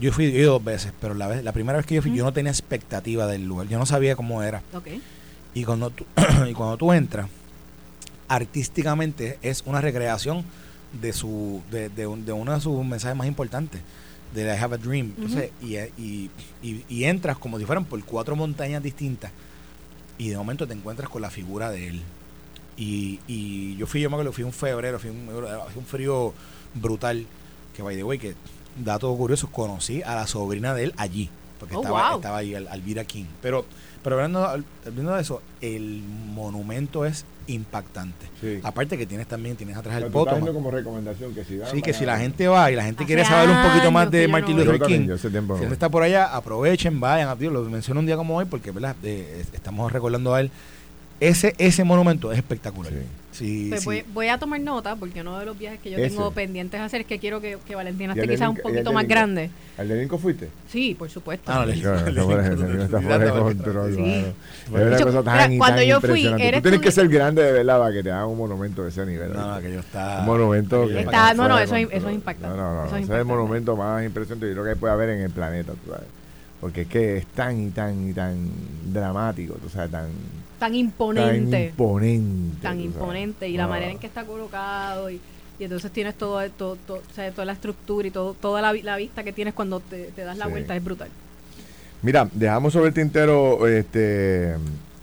[0.00, 2.24] yo fui yo dos veces, pero la, vez, la primera vez que yo fui, yo
[2.24, 3.66] no tenía expectativa del lugar.
[3.68, 4.62] Yo no sabía cómo era.
[5.54, 6.04] Y cuando tú,
[6.48, 7.28] y cuando tú entras,
[8.28, 10.44] artísticamente es una recreación
[11.00, 13.80] de su de, de, un- de uno de sus mensajes más importantes,
[14.34, 15.12] de I Have a Dream.
[15.16, 16.30] Entonces, y, y,
[16.62, 19.30] y, y entras como si fueran por cuatro montañas distintas
[20.18, 22.02] y de momento te encuentras con la figura de él.
[22.78, 26.32] Y, y yo fui, yo me acuerdo, fui un febrero, fui un, frío
[26.74, 27.26] brutal,
[27.74, 28.34] que by the way, que
[28.82, 32.18] dato curioso, conocí a la sobrina de él allí, porque Oh, estaba, wow.
[32.18, 33.24] estaba ahí, Al- Alvira King.
[33.42, 33.64] Pero,
[34.04, 34.44] pero hablando,
[34.86, 38.26] hablando de eso, el monumento es impactante.
[38.40, 38.60] Sí.
[38.62, 41.82] Aparte que tienes también, tienes atrás Pero el dando como recomendación que si van, Sí,
[41.82, 44.08] que si la a- gente va y la gente Hace quiere saber un poquito más
[44.10, 45.56] de Martin no Luther King, si no.
[45.56, 47.36] él está por allá, aprovechen, vayan.
[47.38, 48.94] Dios, lo menciono un día como hoy porque ¿verdad?
[49.02, 50.50] De- estamos recordando a él.
[51.20, 52.92] Ese, ese monumento es espectacular.
[52.92, 52.98] Sí.
[53.30, 53.86] Sí, Pues sí.
[53.86, 56.08] voy, voy a tomar nota porque uno de los viajes que yo Ese.
[56.10, 58.92] tengo pendientes a hacer es que quiero que, que Valentina ¿Y esté quizás un poquito
[58.92, 59.50] más grande.
[59.76, 60.48] ¿Al de Lincoln fuiste?
[60.68, 61.52] Sí, por supuesto.
[61.52, 64.24] Ah, no, le- No, está fuera- de control, Sí.
[65.58, 68.38] cuando yo fui, Tú tienes que ser grande de verdad para que te hagan un
[68.38, 69.32] monumento de ese nivel.
[69.32, 70.18] No, que yo está.
[70.20, 71.98] un monumento que Está- no, no, eso es- control.
[71.98, 72.56] eso es impactante.
[72.56, 72.96] No, no, no.
[72.96, 75.90] Ese es el monumento más impresionante yo creo que puede haber en el planeta, tú
[75.92, 76.06] sabes.
[76.60, 78.50] Porque es que es tan y tan y tan
[78.92, 80.06] dramático, tú sabes, tan,
[80.58, 81.66] Tan tan imponente.
[81.66, 82.56] imponente.
[82.62, 82.84] Tan tú sabes.
[82.84, 83.48] imponente.
[83.48, 83.68] Y la No.
[83.70, 85.10] manera en que está colocado.
[85.10, 85.20] Y,
[85.58, 88.72] y entonces tienes todo, todo, todo- o sea, toda la estructura y todo, toda la,
[88.72, 90.50] vi- la vista que tienes cuando te, te das la Sí.
[90.50, 91.08] vuelta es brutal.
[92.02, 94.54] Mira, dejamos sobre el tintero este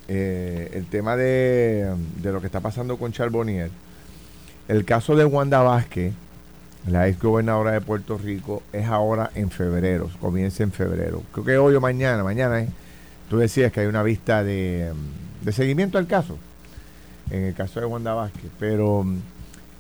[0.08, 3.70] eh, el tema de, de lo que está pasando con Charbonnier.
[4.68, 6.14] El caso de Wanda Vázquez,
[6.88, 11.22] la ex gobernadora de Puerto Rico, es ahora en febrero, comienza en febrero.
[11.34, 12.70] Creo que hoy o mañana, mañana es,
[13.30, 14.92] tú decías que hay una vista de,
[15.46, 16.38] de seguimiento al caso,
[17.30, 19.20] en el caso de Wanda Vázquez, pero mm,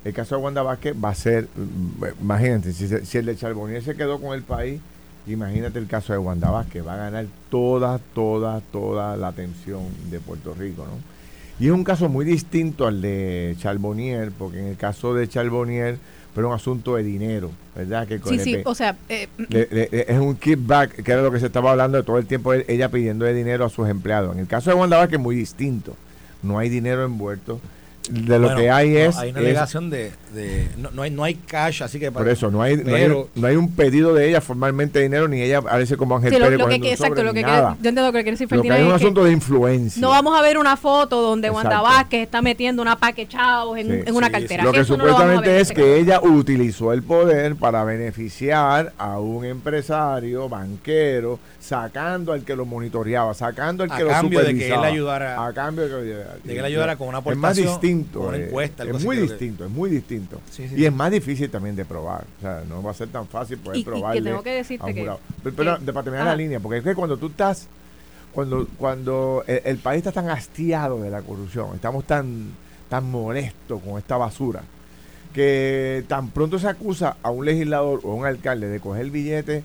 [0.06, 3.84] el caso de Wanda Vázquez va a ser, mm, imagínate, si, si el de Charbonnier
[3.84, 4.80] se quedó con el país,
[5.25, 10.19] imagínate el caso de Wanda Vázquez, va a ganar toda, toda, toda la atención de
[10.19, 11.14] Puerto Rico, ¿no?
[11.60, 15.98] Y es un caso muy distinto al de Charbonnier, porque en el caso de Charbonnier
[16.34, 18.06] fue un asunto de dinero, ¿verdad?
[18.08, 21.02] Que con Sí, el sí, pe- o sea, eh, le- le- le- es un kickback,
[21.02, 23.63] que era lo que se estaba hablando de todo el tiempo, ella pidiendo de dinero
[23.63, 24.34] a sus empleados.
[24.34, 25.96] En el caso de Wanda Vázquez es muy distinto.
[26.44, 27.62] No hay dinero envuelto.
[28.10, 29.18] De lo Bueno, que hay no, es...
[29.18, 30.12] Hay una es- alegación de.
[30.34, 32.12] de no, no hay, no hay cash, así que.
[32.12, 35.04] por eso, no hay, no, hay, Pero- no hay un pedido de ella formalmente de
[35.06, 37.34] dinero, ni ella parece como Ángel sí, lo, Pérez lo que, un exacto, sobre, lo
[37.34, 37.54] que nada.
[37.56, 39.32] quiere- yo entiendo lo que quiere decir Lo que hay es un que asunto de
[39.32, 40.02] influencia.
[40.02, 41.89] no vamos a ver una foto donde Wanda Exacto.
[41.89, 44.63] Vázquez está metiendo una paque chavos en, Sí, en una sí, cartera.
[44.63, 45.94] Lo que Eso lo supuestamente en es este que caso.
[45.96, 53.34] ella utilizó el poder para beneficiar a un empresario, banquero, sacando al que lo monitoreaba,
[53.34, 54.88] sacando al A que lo cambio de que él supervisaba.
[54.88, 58.19] ayudara- A cambio de que, de que él ayudara con una Es más aportación, distinto.
[58.19, 60.41] con una eh, encuesta, es así muy que- distinto, es muy distinto.
[60.51, 60.86] Sí, sí, y sí.
[60.86, 62.25] es más difícil también de probar.
[62.38, 64.51] O sea, no va a ser tan fácil poder Y- y que probarle tengo que
[64.51, 65.19] decirte a que- jurado.
[65.43, 67.67] Pero, pero que- de- para terminar la línea, porque es que cuando tú estás
[68.32, 72.51] cuando cuando el, el país está tan hastiado de la corrupción, estamos tan
[72.89, 74.62] tan molestos con esta basura,
[75.34, 79.63] que tan pronto se acusa a un legislador o a un alcalde de coger billete,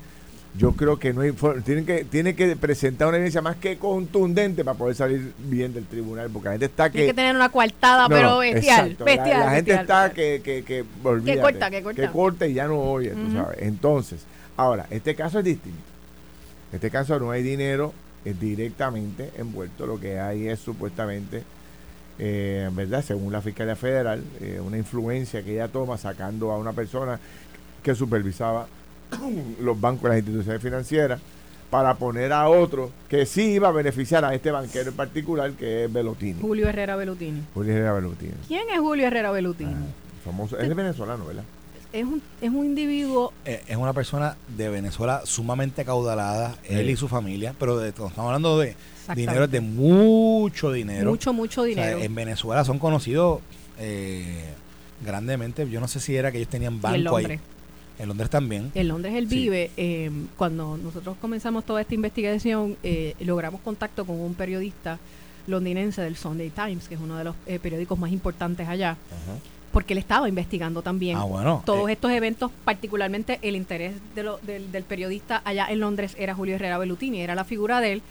[0.54, 1.32] yo creo que no hay
[1.64, 5.86] tienen que tiene que presentar una evidencia más que contundente para poder salir bien del
[5.86, 9.04] tribunal, porque la gente está Tiene que que tener una coartada, no, pero bestial, exacto.
[9.04, 9.40] La- bestial.
[9.40, 12.02] La, gente bestial, está que, que, que, olvídate, corta, que corta.
[12.02, 13.32] que corta y ya no oye, tú Ujú.
[13.32, 13.58] sabes.
[13.62, 14.24] Entonces,
[14.56, 15.78] ahora, este caso es distinto.
[16.72, 17.92] Este caso no hay dinero
[18.24, 21.42] directamente envuelto, lo que hay es supuestamente,
[22.18, 23.02] eh, ¿verdad?
[23.04, 27.18] Según la Fiscalía Federal, eh, una influencia que ella toma sacando a una persona
[27.82, 28.66] que supervisaba
[29.61, 31.20] los bancos y las instituciones financieras
[31.70, 35.85] para poner a otro que sí iba a beneficiar a este banquero en particular, que
[35.85, 36.40] es Belotini.
[36.40, 37.42] Julio Herrera Belutini.
[37.55, 38.33] Julio Herrera Belotini.
[38.49, 39.73] ¿Quién es Julio Herrera Belutini?
[39.73, 39.87] Ah,
[40.25, 40.59] famoso.
[40.59, 41.44] Es venezolano, ¿verdad?
[41.92, 46.96] Es, un, es un individuo Eh, es una persona de Venezuela sumamente acaudalada, él y
[46.96, 48.77] su familia, pero de, estamos hablando de
[49.16, 51.11] dinero de mucho dinero.
[51.11, 51.99] mucho, mucho O sea, dinero.
[52.01, 53.40] en Venezuela son conocidos
[53.79, 54.44] eh,
[55.05, 55.68] grandemente.
[55.68, 57.40] Yo no sé si era que ellos tenían banco ahí.
[58.00, 58.70] En Londres también.
[58.74, 59.34] En Londres él Sí.
[59.36, 59.70] vive.
[59.76, 64.98] eh, cuando nosotros comenzamos toda esta investigación, eh, logramos contacto con un periodista
[65.46, 68.96] londinense del Sunday Times, que es uno de los eh, periódicos más importantes allá,
[69.72, 71.62] porque él estaba investigando también Ah, bueno.
[71.66, 76.14] todos eh, estos eventos, particularmente el interés de lo- del, del periodista allá en Londres
[76.18, 78.02] era Julio Herrera Belutini, era la figura de él,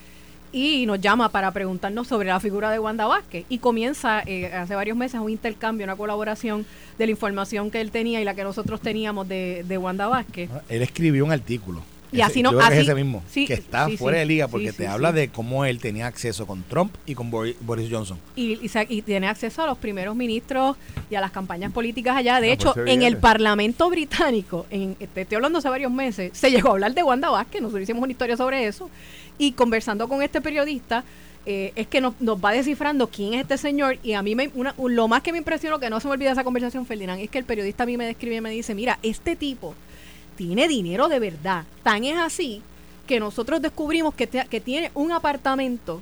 [0.51, 3.45] y nos llama para preguntarnos sobre la figura de Wanda Vázquez.
[3.49, 6.65] Y comienza eh, hace varios meses un intercambio, una colaboración
[6.97, 10.49] de la información que él tenía y la que nosotros teníamos de, de Wanda Vázquez.
[10.69, 11.81] él escribió un artículo.
[12.11, 13.23] Y así no- yo creo que es así- ese mismo.
[13.29, 14.89] sí, que está sí, fuera sí, de liga porque sí, te sí.
[14.89, 18.17] habla de cómo él tenía acceso con Trump y con Boris, Boris Johnson.
[18.35, 18.59] Y,
[18.89, 20.75] y tiene acceso a los primeros ministros
[21.11, 22.41] y a las campañas políticas allá.
[22.41, 23.17] De Ah, hecho, pues en el.
[23.17, 27.29] Parlamento británico, en, te estoy hablando hace varios meses, se llegó a hablar de Wanda
[27.29, 28.89] Vázquez, nosotros hicimos una historia sobre eso,
[29.39, 31.03] y conversando con este periodista,
[31.47, 34.51] eh, es que nos, nos va descifrando quién es este señor, y a mí me,
[34.53, 37.19] una- un- lo más que me impresionó, que no se me olvida esa conversación, Ferdinand,
[37.21, 39.73] es que el periodista a mí me describe y me dice, mira, este tipo
[40.35, 42.61] tiene dinero de verdad, tan es así
[43.07, 46.01] que nosotros descubrimos que, que tiene un apartamento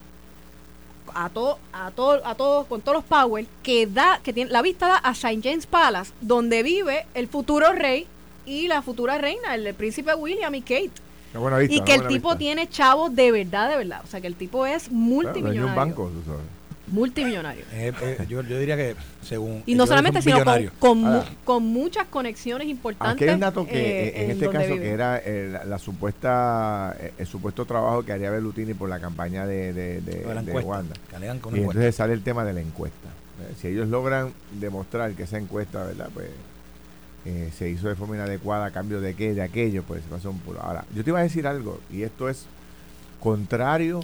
[1.13, 4.61] a todo, a todo, a todos, con todos los power, que da, que tiene, la
[4.61, 5.39] vista da a St.
[5.41, 8.05] James Palace, donde vive el futuro rey
[8.45, 10.91] y la futura reina, el, príncipe William y Kate.
[11.33, 12.37] Vista, y que el buena tipo vista.
[12.39, 14.01] tiene chavos de verdad, de verdad.
[14.03, 15.67] O sea, que el tipo es Claro, multimillonario.
[15.67, 16.45] un banco, tú sabes.
[16.89, 17.65] Multimillonario.
[17.73, 19.61] Eh, eh, yo, yo diría que según...
[19.65, 23.15] Y no solamente, sino con, con, mu- con muchas conexiones importantes.
[23.15, 24.79] Aquí hay un dato que eh, eh, en, este caso vive.
[24.79, 28.99] que era eh, la, la supuesta eh, el supuesto trabajo que haría Belutini por la
[28.99, 30.95] campaña de, de, de- de la de encuesta, Wanda.
[31.09, 33.09] que alegan con Y entonces sale el tema de la encuesta.
[33.41, 36.09] Eh, Si ellos logran demostrar que esa encuesta, ¿verdad?
[36.13, 36.27] Pues
[37.29, 40.29] eh, se hizo de forma inadecuada a cambio de qué, de aquello, pues se pasó
[40.31, 40.61] un puro.
[40.61, 42.45] Ahora, yo te iba a decir algo, y esto es
[43.19, 43.99] contrario,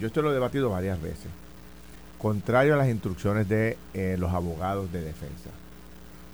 [0.00, 1.26] yo esto lo he debatido varias veces,
[2.18, 5.50] contrario a las instrucciones de eh, los abogados de defensa.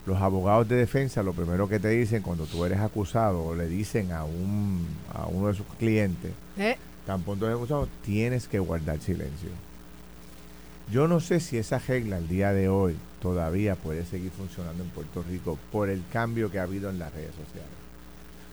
[0.07, 3.67] Los abogados de defensa lo primero que te dicen cuando tú eres acusado o le
[3.67, 6.77] dicen a un a uno de sus clientes, Eh,
[7.07, 9.49] tan pronto eres acusado, tienes que guardar silencio.
[10.91, 14.91] Yo no sé si esa regla al día de hoy todavía puede seguir funcionando en
[14.91, 17.73] Puerto Rico por el cambio que ha habido en las redes sociales.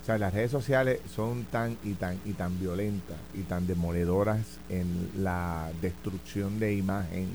[0.02, 4.40] O sea, las redes sociales son tan y tan y tan violentas y tan demoledoras
[4.70, 7.28] en la destrucción de imagen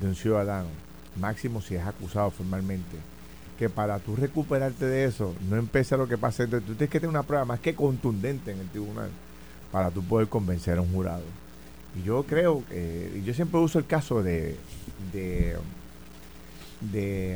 [0.00, 0.68] de un ciudadano,
[1.18, 2.96] máximo si es acusado formalmente,
[3.58, 7.00] que para tú recuperarte de eso, no empieza lo que pasa, entonces tú tienes que
[7.00, 9.10] tener una prueba más que contundente en el tribunal
[9.72, 11.22] para tú poder convencer a un jurado.
[12.04, 14.56] Yo creo, que y yo siempre uso el caso de,
[15.12, 15.56] de,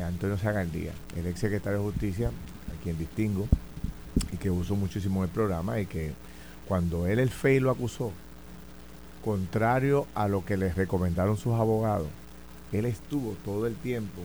[0.03, 3.47] Antonio Zagaldía, el ex secretario de Justicia, a quien distingo,
[4.31, 6.13] y que uso muchísimo el programa, y que
[6.67, 8.11] cuando él el FEI lo acusó,
[9.23, 12.07] contrario a lo que les recomendaron sus abogados,
[12.71, 14.21] él estuvo todo el tiempo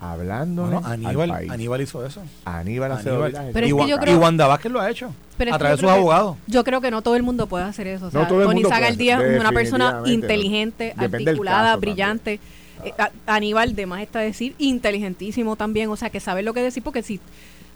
[0.00, 2.22] hablando bueno, Aníbal, Aníbal hizo eso.
[2.44, 3.10] Aníbal hace
[3.52, 5.12] Pero y, es que yo creo, y Wanda Vázquez lo ha hecho
[5.52, 6.36] a través de sus abogados.
[6.46, 8.06] Yo creo que no todo el mundo puede hacer eso.
[8.06, 12.40] O sea, Tony Zagaldía es una persona inteligente, articulada, brillante.
[12.84, 12.92] Eh,
[13.26, 15.90] Aníbal, de más está decir, inteligentísimo también.
[15.90, 17.20] O sea, que sabe lo que decir porque si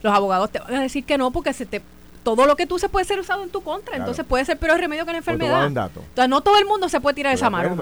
[0.00, 1.82] los abogados te van a decir que no porque se te
[2.22, 3.96] todo lo que tú se puede ser usado en tu contra.
[3.96, 5.66] Entonces puede ser peor remedio que la enfermedad.
[5.66, 7.76] Entonces no todo el mundo se puede tirar esa mano.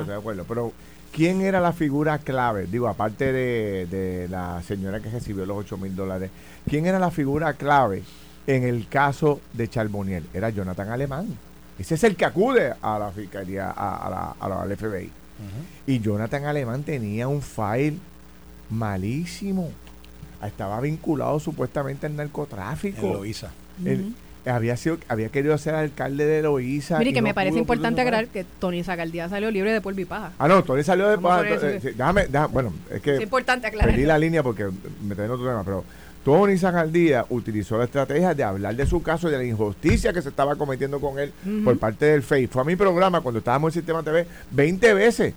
[0.49, 0.73] pero
[1.13, 2.67] ¿quién era la figura clave?
[2.67, 6.31] Digo, aparte de, de la señora que recibió los 8 mil dólares,
[6.69, 8.03] ¿quién era la figura clave
[8.47, 10.27] en el caso de Charboniel?
[10.33, 11.37] Era Jonathan Alemán.
[11.79, 15.11] Ese es el que acude a la fiscalía, a, la, al FBI.
[15.87, 17.97] Y Jonathan Alemán tenía un file
[18.69, 19.71] malísimo.
[20.45, 23.25] Estaba vinculado supuestamente al narcotráfico.
[23.83, 24.15] En
[24.47, 26.99] había sido había querido ser alcalde de Loíza.
[26.99, 30.33] Mire, que me parece importante aclarar que Tony Zagaldía salió libre de paja.
[30.39, 31.49] Ah, no, Tony salió de paja.
[31.49, 33.17] Eh, déjame, bueno, es que.
[33.17, 33.91] Es importante aclarar.
[33.91, 34.69] Perdí la línea porque
[35.03, 35.85] me tengo otro tema, pero.
[36.25, 40.21] Tony Zagaldía utilizó la estrategia de hablar de su caso y de la injusticia que
[40.21, 41.33] se estaba cometiendo con él
[41.65, 42.47] por parte del FEI.
[42.47, 45.33] Fue a mi programa cuando estábamos en el sistema TV 20 veces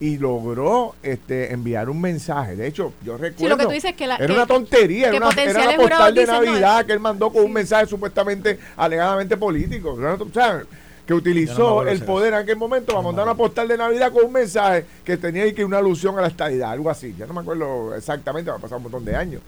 [0.00, 2.54] y logró este enviar un mensaje.
[2.54, 3.48] De hecho, yo recuerdo.
[3.48, 6.92] lo que tú dices que era una tontería, era una, era postal de Navidad que
[6.92, 9.94] él mandó con un mensaje supuestamente alegadamente político.
[9.94, 10.62] O sea,
[11.06, 14.32] que utilizó el poder en aquel momento para mandar una postal de Navidad con un
[14.32, 17.14] mensaje que tenía que una alusión a la estadidad, algo así.
[17.18, 19.40] Ya no me acuerdo exactamente, va a pasar un montón de años.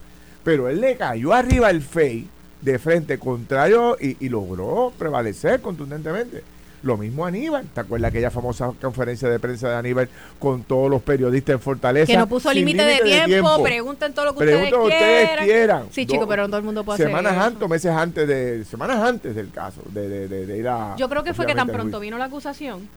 [0.42, 2.26] Pero él le cayó arriba el FEI
[2.62, 6.42] de frente contrario y logró prevalecer contundentemente.
[6.82, 7.66] Lo mismo Aníbal.
[7.74, 12.06] ¿Te acuerdas aquella famosa conferencia de prensa de Aníbal con todos los periodistas en Fortaleza?
[12.06, 15.86] Que no puso límite de, tiempo, pregunten todo lo que ustedes, quieran.
[15.90, 18.96] Sí, chicos, pero no todo el mundo puede semanas hacer antes, meses antes de, semanas
[18.96, 20.96] antes del caso, de, de, ir a...
[20.96, 22.88] Yo creo que fue que tan pronto vino la acusación,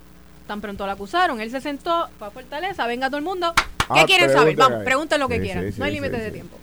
[0.47, 3.53] tan pronto la acusaron, él se sentó, fue a Fortaleza, venga todo el mundo.
[3.93, 4.55] ¿Qué ah, quieren saber?
[4.55, 5.73] Vamos, pregunten lo que quieran.
[5.77, 6.57] no hay límite de tiempo.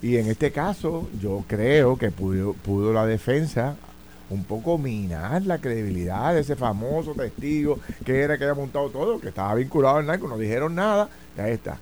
[0.00, 3.76] Y en este caso, yo creo que pudo, pudo la defensa
[4.32, 9.20] un poco minar la credibilidad de ese famoso testigo que era que había montado todo,
[9.20, 11.78] que estaba vinculado al narco, no dijeron nada, ya está.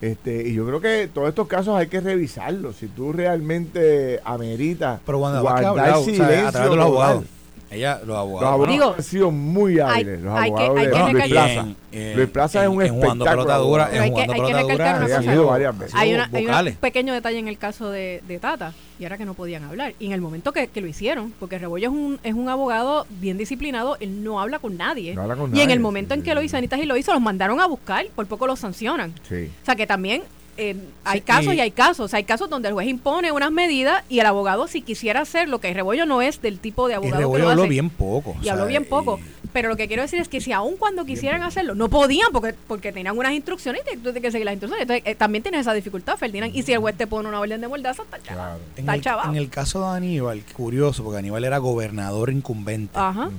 [0.00, 2.76] Este, y yo creo que todos estos casos hay que revisarlos.
[2.76, 7.24] Si tú realmente ameritas Pero guardar silencio, a través de los abogados.
[7.72, 8.68] Ella, los abogados.
[8.68, 10.20] Digo, han sido muy hábiles.
[10.20, 11.66] Los abogados de Luis Plaza.
[12.14, 13.82] Luis Plaza es un espectáculo.
[13.82, 15.98] hay que, recalcar una cosa.
[15.98, 19.64] Hay, un pequeño detalle en el caso de, de, Tata, y ahora que no podían
[19.64, 19.94] hablar.
[19.98, 23.06] Y en el momento que, que lo hicieron, porque Rebollo es un, es un abogado
[23.20, 25.16] bien disciplinado, él no habla con nadie.
[25.52, 27.66] y en el momento en que lo hizo Anita y lo hizo, los mandaron a
[27.66, 29.10] buscar, por poco los sancionan.
[29.10, 30.22] O sea que también
[30.58, 32.12] eh, hay casos y, hay casos.
[32.14, 35.60] Hay casos donde el juez impone unas medidas y el abogado, si quisiera hacer lo
[35.60, 37.16] que Rebollo no es del tipo de abogado.
[37.16, 38.36] Y Rebollo habló bien poco.
[38.42, 39.18] Y habló bien poco.
[39.52, 42.54] Pero lo que quiero decir es que si aún cuando quisieran hacerlo, no podían porque
[42.66, 44.82] porque tenían unas instrucciones y tú tienes que seguir las instrucciones.
[44.82, 46.54] Entonces, eh, también tienes esa dificultad, Ferdinand.
[46.54, 48.58] Y si el juez te pone una orden de mordaza, está chaval.
[48.76, 52.98] En, el, en el caso de Aníbal, curioso, porque Aníbal era gobernador incumbente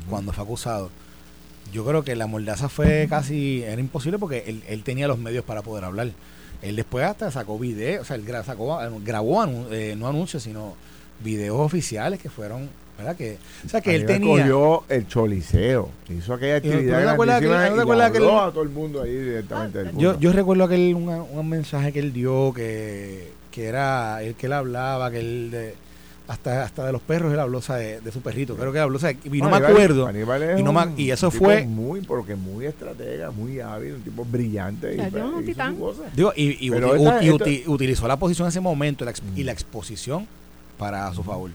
[0.10, 0.90] cuando fue acusado.
[1.72, 5.44] Yo creo que la mordaza fue casi, era imposible porque él, él tenía los medios
[5.44, 6.12] para poder hablar.
[6.64, 10.76] Él después hasta sacó videos, o sea, él sacó, grabó eh, no anuncios, sino
[11.20, 13.16] videos oficiales que fueron, ¿verdad?
[13.16, 14.44] Que, o sea, que él tenía...
[14.44, 19.16] cogió el choliseo, hizo aquella actividad ¿No te acuerdas que, a todo el mundo ahí
[19.16, 19.92] directamente.
[19.98, 24.46] yo, yo recuerdo aquel un, un mensaje que él dio que, que era el que
[24.46, 25.52] él hablaba, que él...
[25.52, 25.83] De,
[26.28, 29.00] hasta, hasta de los perros él habló de, de su perrito, creo que habló, o
[29.00, 30.10] sea, y no, me acuerdo.
[30.58, 34.96] y, no y eso fue muy, porque muy estratega, muy hábil, un tipo brillante.
[36.36, 37.32] Y, y,
[37.68, 39.06] utilizó la posición en ese momento
[39.36, 39.54] y la mm.
[39.54, 40.28] exposición
[40.78, 41.52] para su favor.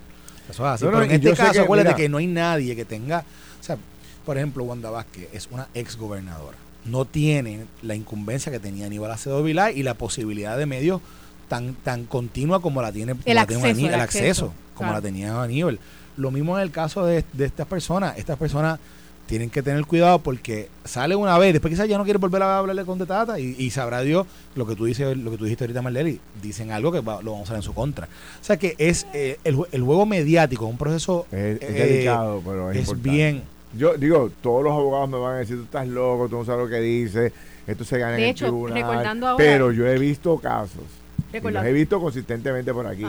[0.51, 0.85] Eso es así.
[0.85, 3.25] pero en este caso, acuérdate que no hay nadie que tenga,
[3.61, 3.79] o sea,
[4.25, 6.57] por ejemplo, Wanda Vázquez es una ex gobernadora.
[6.85, 11.01] No tiene la incumbencia que tenía Aníbal Acedo Vilá y la posibilidad de medios
[11.49, 15.79] tan, tan continua como la tiene el, acceso, como la tenía Aníbal.
[16.17, 18.19] Lo mismo en el caso de, estas personas.
[18.19, 18.79] Estas personas
[19.27, 22.59] tienen que tener cuidado porque sale una vez, después quizás ya no quiere volver a
[22.59, 25.83] hablarle con Tata y, sabrá Dios lo que tú dices, lo que tú dijiste ahorita
[25.83, 28.07] Marlene, dicen algo que lo vamos a hacer en su contra.
[28.07, 32.71] O sea que es eh, el, el, juego mediático, un proceso es, eh, delicado, pero
[32.71, 33.43] es, bien.
[33.75, 36.65] Yo digo, todos los abogados me van a decir, tú estás loco, tú no sabes
[36.65, 37.33] lo que dices,
[37.67, 39.37] esto se gana en el tribunal.
[39.37, 40.98] Pero yo he visto casos
[41.33, 43.07] Y los he visto consistentemente por aquí.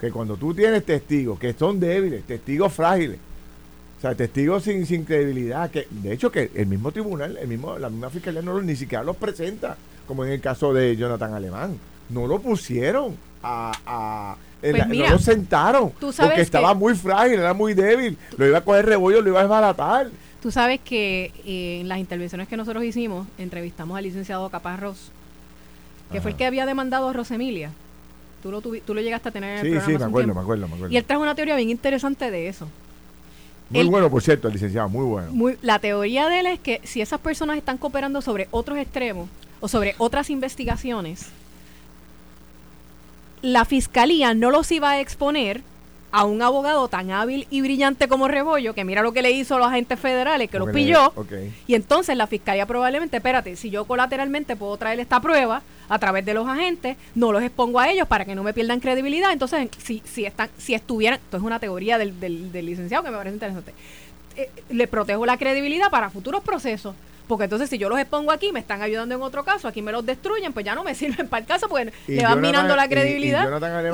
[0.00, 3.18] Que cuando tú tienes testigos que son débiles, testigos frágiles,
[3.98, 7.78] o sea, testigos sin, sin credibilidad, que de hecho que el mismo tribunal, el mismo,
[7.78, 9.76] la misma fiscalía no ni siquiera los presenta,
[10.08, 11.78] como en el caso de Jonathan Alemán.
[12.08, 18.16] No lo pusieron a, pues no lo sentaron porque estaba muy frágil, era muy débil,
[18.36, 20.10] lo iba a coger rebollo, lo iba a desbaratar.
[20.40, 25.12] Tú sabes que eh, en las intervenciones que nosotros hicimos, entrevistamos al licenciado Caparros,
[26.12, 27.70] que fue el que había demandado a Rosemilia.
[28.42, 30.68] Tú lo, tú lo llegaste a tener en el Sí, sí, me acuerdo, me acuerdo,
[30.68, 30.92] me acuerdo.
[30.92, 32.68] Y él trajo una teoría bien interesante de eso.
[33.70, 35.32] Muy bueno, por cierto, el licenciado, muy bueno.
[35.32, 39.28] Muy, la teoría de él es que si esas personas están cooperando sobre otros extremos
[39.60, 41.28] o sobre otras investigaciones,
[43.40, 45.62] la fiscalía no los iba a exponer
[46.12, 49.56] a un abogado tan hábil y brillante como Rebollo, que mira lo que le hizo
[49.56, 51.12] a los agentes federales, que lo pilló.
[51.66, 56.24] Y entonces la fiscalía probablemente, espérate, si yo colateralmente puedo traer esta prueba a través
[56.26, 59.32] de los agentes, no los expongo a ellos para que no me pierdan credibilidad.
[59.32, 63.16] Entonces, si, si, están, si estuvieran, esto es una teoría del, del, licenciado que me
[63.16, 63.74] parece interesante,
[64.36, 66.94] eh, le protejo la credibilidad para futuros procesos.
[67.26, 69.92] Porque entonces si yo los expongo aquí, me están ayudando en otro caso, aquí me
[69.92, 72.86] los destruyen, pues ya no me sirven para el caso, porque le van minando la
[72.86, 73.48] credibilidad.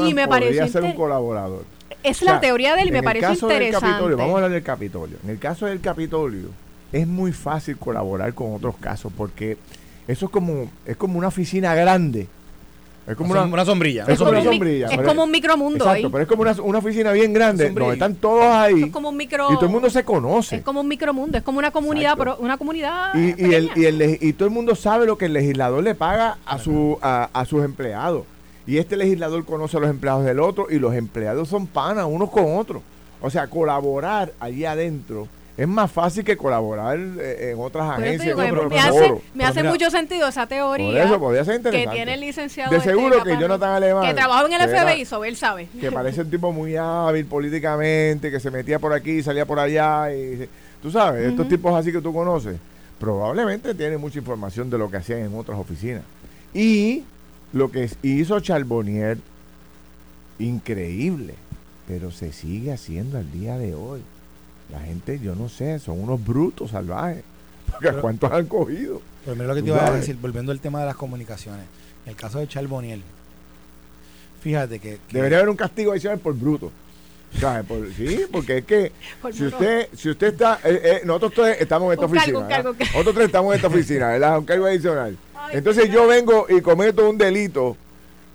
[0.04, 1.77] Y, me parece ser un colaborador.
[2.02, 4.14] Es la teoría de él y me parece interesante.
[4.14, 5.18] vamos a hablar del Capitolio.
[5.24, 6.48] En el caso del Capitolio,
[6.92, 9.58] es muy fácil colaborar con otros casos porque
[10.06, 12.28] eso es como, es como una oficina grande
[13.08, 14.04] es como una, sombrilla.
[14.06, 17.94] Es, como, es como un micromundo Exacto, pero es como una, oficina bien grande donde
[17.94, 18.82] están todos ahí.
[18.82, 20.56] Es como un micro, y todo el mundo se conoce.
[20.56, 23.84] Es como un micromundo, es como una comunidad, pero una comunidad y, y, el, y,
[23.86, 27.30] el, y, todo el mundo sabe lo que el legislador le paga a, su, a,
[27.32, 28.24] a sus empleados.
[28.68, 32.28] Y este legislador conoce a los empleados del otro y los empleados son panas unos
[32.30, 32.82] con otros.
[33.22, 38.36] O sea, colaborar allí adentro es más fácil que colaborar eh, en otras agencias.
[38.36, 41.02] me hace, me hace mucho sentido esa teoría.
[41.02, 41.88] eso podría ser interesante.
[41.88, 42.70] Que tiene el licenciado.
[42.70, 44.06] De este seguro que Jonathan Alemán.
[44.06, 45.66] Que trabajó en el FBI, so él sabe.
[45.80, 49.58] Que parece un tipo muy hábil políticamente, que se metía por aquí y salía por
[49.58, 50.12] allá.
[50.14, 50.46] y
[50.82, 52.58] Tú sabes, estos tipos así que tú conoces,
[53.00, 56.02] probablemente tienen mucha información de lo que hacían en otras oficinas.
[56.52, 57.02] Y
[57.52, 59.18] lo que hizo Charbonnier,
[60.38, 61.34] increíble,
[61.86, 64.02] pero se sigue haciendo al día de hoy.
[64.70, 67.24] La gente, yo no sé, son unos brutos salvajes.
[67.70, 69.00] Porque ¿Cuántos han cogido?
[69.24, 71.64] Primero lo que te iba a decir, volviendo al tema de las comunicaciones.
[72.04, 73.02] En el caso de Charboniel,
[74.40, 76.70] fíjate que, Debería haber un castigo adicional por bruto.
[77.96, 78.92] sí, porque es que
[79.32, 83.26] si usted, si usted está, eh, eh, nosotros tres estamos en esta oficina, nosotros tres
[83.26, 84.38] estamos en esta oficina, ¿verdad?
[84.38, 85.18] Un cargo adicional.
[85.52, 87.76] Entonces yo vengo y cometo un delito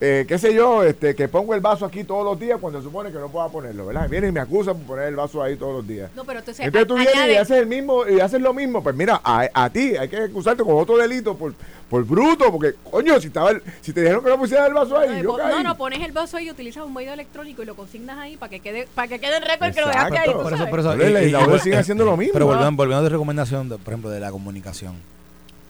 [0.06, 2.84] eh, qué sé yo, este, que pongo el vaso aquí todos los días cuando se
[2.84, 4.10] supone que no pueda ponerlo, ¿verdad?
[4.10, 6.12] Vienen y me acusan por poner el vaso ahí todos los días.
[6.14, 8.98] No, pero entonces, entonces tú vienes y haces el mismo y haces lo mismo, pues
[8.98, 11.54] mira, a, ti hay que acusarte con otro delito por,
[11.90, 15.24] por bruto, porque coño, si estaba si te dijeron que no pusieras el vaso ahí,
[15.24, 18.36] no, no, no, pones el vaso ahí, utilizas un medio electrónico y lo consignas ahí
[18.36, 20.34] para que quede para que quede el récord que lo dejaste ahí.
[20.34, 22.34] Por eso, por eso, y, y, sigue haciendo lo mismo.
[22.34, 24.96] Pero volviendo, volviendo de recomendación, por ejemplo, de la comunicación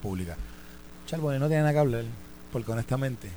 [0.01, 0.37] pública.
[1.05, 2.03] Charbonne no tiene nada que hablar,
[2.51, 3.29] porque honestamente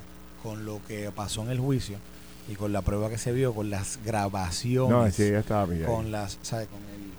[0.43, 1.97] con lo que pasó en el juicio
[2.47, 4.89] y con la prueba que se vio, con las grabaciones.
[4.89, 5.83] No, sí, estaba bien.
[5.83, 6.67] Con las, ¿sabes?
[6.67, 7.11] Con el.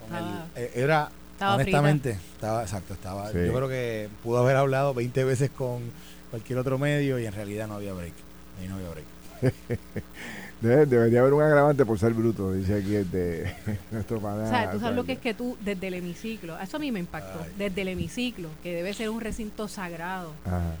[0.00, 3.32] Con el eh, era, honestamente, estaba, exacto, estaba.
[3.32, 5.82] Yo creo que pudo haber hablado 20 veces con
[6.30, 8.14] cualquier otro medio y en realidad no había break.
[8.60, 9.54] Ahí no había break.
[10.60, 13.54] debería haber un agravante por ser bruto, dice aquí este,
[13.90, 14.46] nuestro panel.
[14.46, 16.90] O sea, tú sabes lo que es que tú, desde el hemiciclo, eso a mí
[16.90, 20.32] me impactó, desde el hemiciclo, que debe ser un recinto sagrado,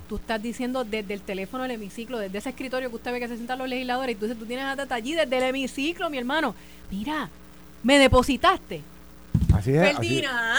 [0.08, 3.28] tú estás diciendo desde el teléfono del hemiciclo, desde ese escritorio que usted ve que
[3.28, 6.18] se sientan los legisladores, y entonces tú tienes a Tata allí desde el hemiciclo, mi
[6.18, 6.54] hermano.
[6.90, 7.28] Mira,
[7.82, 8.82] me depositaste.
[9.54, 9.96] Así es.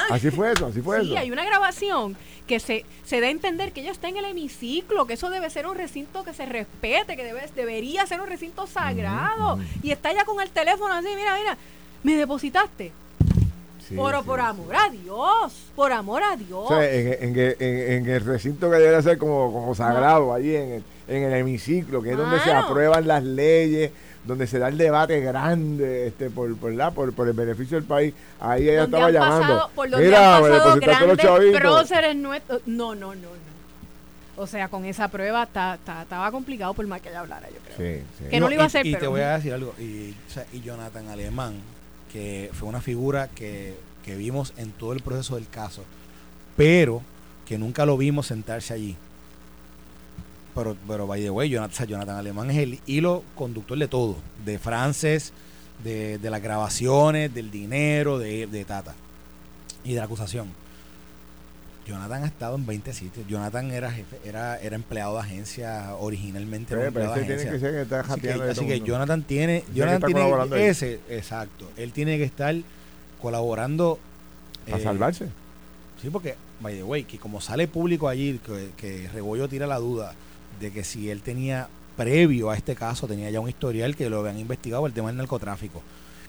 [0.10, 2.16] Así, fue eso, así fue sí, hay una grabación
[2.50, 5.52] que se, se da a entender que ella está en el hemiciclo, que eso debe
[5.52, 9.60] ser un recinto que se respete, que debe, debería ser un recinto sagrado.
[9.84, 11.58] Y está ella con el teléfono así, mira, mira,
[12.02, 12.92] me depositaste.
[13.96, 16.72] por, por amor a Dios, por amor a Dios.
[16.72, 21.34] en, en, el recinto que debe ser como, como sagrado, allí en el, en el
[21.34, 23.92] hemiciclo, que es donde se aprueban las leyes,
[24.30, 27.86] donde se da el debate grande este por, por, la, por, por el beneficio del
[27.86, 28.14] país.
[28.40, 29.72] Ahí ella estaba llamando.
[29.74, 32.62] por Mira, me depositaste los chavitos.
[32.68, 33.50] No, no, no, no.
[34.38, 38.04] O sea, con esa prueba estaba complicado por más que ella hablara, yo creo.
[38.30, 39.74] Que no, lo iba a hacer, y, te voy a decir algo.
[39.80, 40.14] Y,
[40.54, 41.56] y Jonathan Alemán,
[42.14, 43.74] que fue una figura que,
[44.06, 45.84] que vimos en todo el proceso del caso,
[46.56, 47.02] pero
[47.48, 48.96] que nunca lo vimos sentarse allí
[50.56, 54.60] pero, pero by the way, Jonathan, Jonathan Alemán es el hilo conductor de todo, de
[54.60, 55.34] Frances,
[55.84, 58.96] de, de las grabaciones, del dinero, de, de Tata
[59.84, 60.48] y de la acusación.
[61.90, 63.28] Jonathan ha estado en 20 sitios.
[63.28, 66.76] Jonathan era jefe, era, era empleado de agencia originalmente.
[66.76, 67.52] Pero, pero de ese tiene agencia.
[67.52, 68.82] que ser que está Así que, así que.
[68.82, 70.14] Jonathan tiene, Jonathan ahí.
[70.14, 71.70] tiene ese, exacto.
[71.78, 72.56] Él tiene que estar
[73.20, 74.00] colaborando.
[74.72, 75.30] a eh, salvarse.
[76.00, 79.80] Sí, porque, by the way, que como sale público allí, que, que Rebollo tira la
[79.80, 80.14] duda
[80.60, 84.20] de que si él tenía, previo a este caso, tenía ya un historial que lo
[84.20, 85.82] habían investigado el tema del narcotráfico.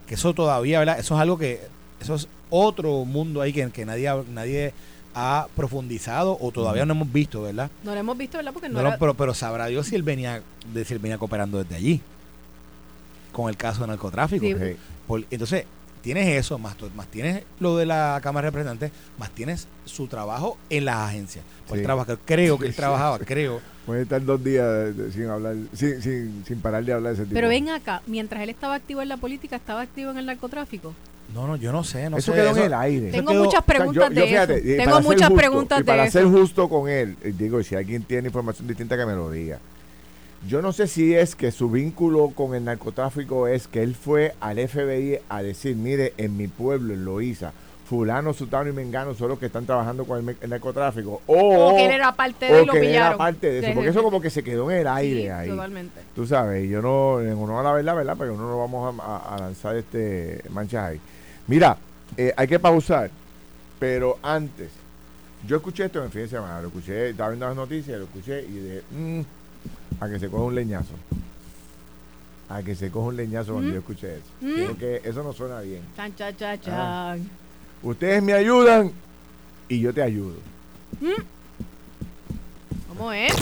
[0.06, 0.98] Que eso todavía, ¿verdad?
[0.98, 1.60] Eso es algo que,
[2.00, 4.72] eso es otro mundo ahí que, que nadie, ha- nadie
[5.14, 7.70] ha profundizado o todavía no hemos visto, ¿verdad?
[7.84, 8.52] No lo hemos visto, ¿verdad?
[8.52, 10.42] Porque no, No, no, era- pero, pero sabrá Dios si él venía,
[10.72, 12.00] de si él venía cooperando desde allí
[13.32, 14.44] con el caso de narcotráfico.
[14.44, 14.76] Sí.
[15.06, 15.64] Por- entonces,
[16.02, 20.56] tienes eso, más, más tienes lo de la Cámara de Representantes, más tienes su trabajo
[20.70, 21.44] en las agencias.
[21.68, 21.84] Por Sí.
[21.84, 23.60] trabajo, creo que él trabajaba, creo.
[23.87, 27.14] Puede estar dos días de- de- sin hablar, sin, sin, sin parar de hablar de
[27.16, 27.35] ese tipo.
[27.35, 30.95] Pero ven acá, mientras él estaba activo en la política, estaba activo en el narcotráfico.
[31.35, 32.39] No, no, yo no sé, no eso sé.
[32.39, 33.11] quedó eso- en el aire.
[33.11, 34.35] Tengo quedó- muchas O sea, yo- preguntas de eso.
[34.35, 36.31] para Tengo ser muchas justo, preguntas y para de ser eso.
[36.33, 39.59] justo con él, eh, digo, si alguien tiene información distinta que me lo diga.
[40.49, 44.35] Yo no sé si es que su vínculo con el narcotráfico es que él fue
[44.41, 47.53] al FBI a decir, mire, en mi pueblo, en Loíza,
[47.91, 51.22] fulano, sutano y mengano son los que están trabajando con el, narcotráfico.
[51.26, 53.18] O, O que él era parte de o lo que él era pillaron.
[53.18, 53.66] parte de eso.
[53.66, 55.49] Sí, porque eso como que se quedó en el aire Sí, ahí.
[55.49, 56.01] Totalmente.
[56.14, 58.16] Tú sabes, y yo no, en honor a la verdad, ¿verdad?
[58.16, 61.01] Porque no nos vamos a, lanzar este manchas ahí.
[61.49, 61.76] Mira,
[62.16, 63.11] eh, hay que pausar,
[63.80, 64.70] pero antes,
[65.49, 68.05] yo escuché esto en el fin de semana, lo escuché, estaba viendo las noticias, lo
[68.05, 69.24] escuché y de
[69.99, 70.95] a que se coja un leñazo.
[72.49, 73.72] A que se coja un leñazo cuando Mm.
[73.74, 74.26] yo escuché eso.
[74.43, 74.66] Mm.
[74.68, 75.82] Porque eso no suena bien.
[75.97, 77.14] Chan, chan, chan, Ah.
[77.16, 77.39] chan.
[77.83, 78.93] Ustedes me ayudan
[79.68, 80.37] y yo te ayudo.
[82.89, 83.33] ¿Cómo es?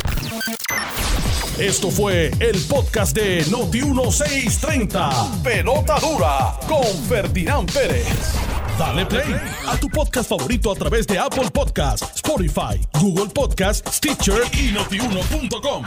[1.58, 5.42] Esto fue el podcast de Noti1630.
[5.42, 8.06] Pelota dura con Ferdinand Pérez.
[8.78, 9.34] Dale play
[9.66, 15.84] a tu podcast favorito a través de Apple Podcasts, Spotify, Google Podcasts, Stitcher y notiuno.com.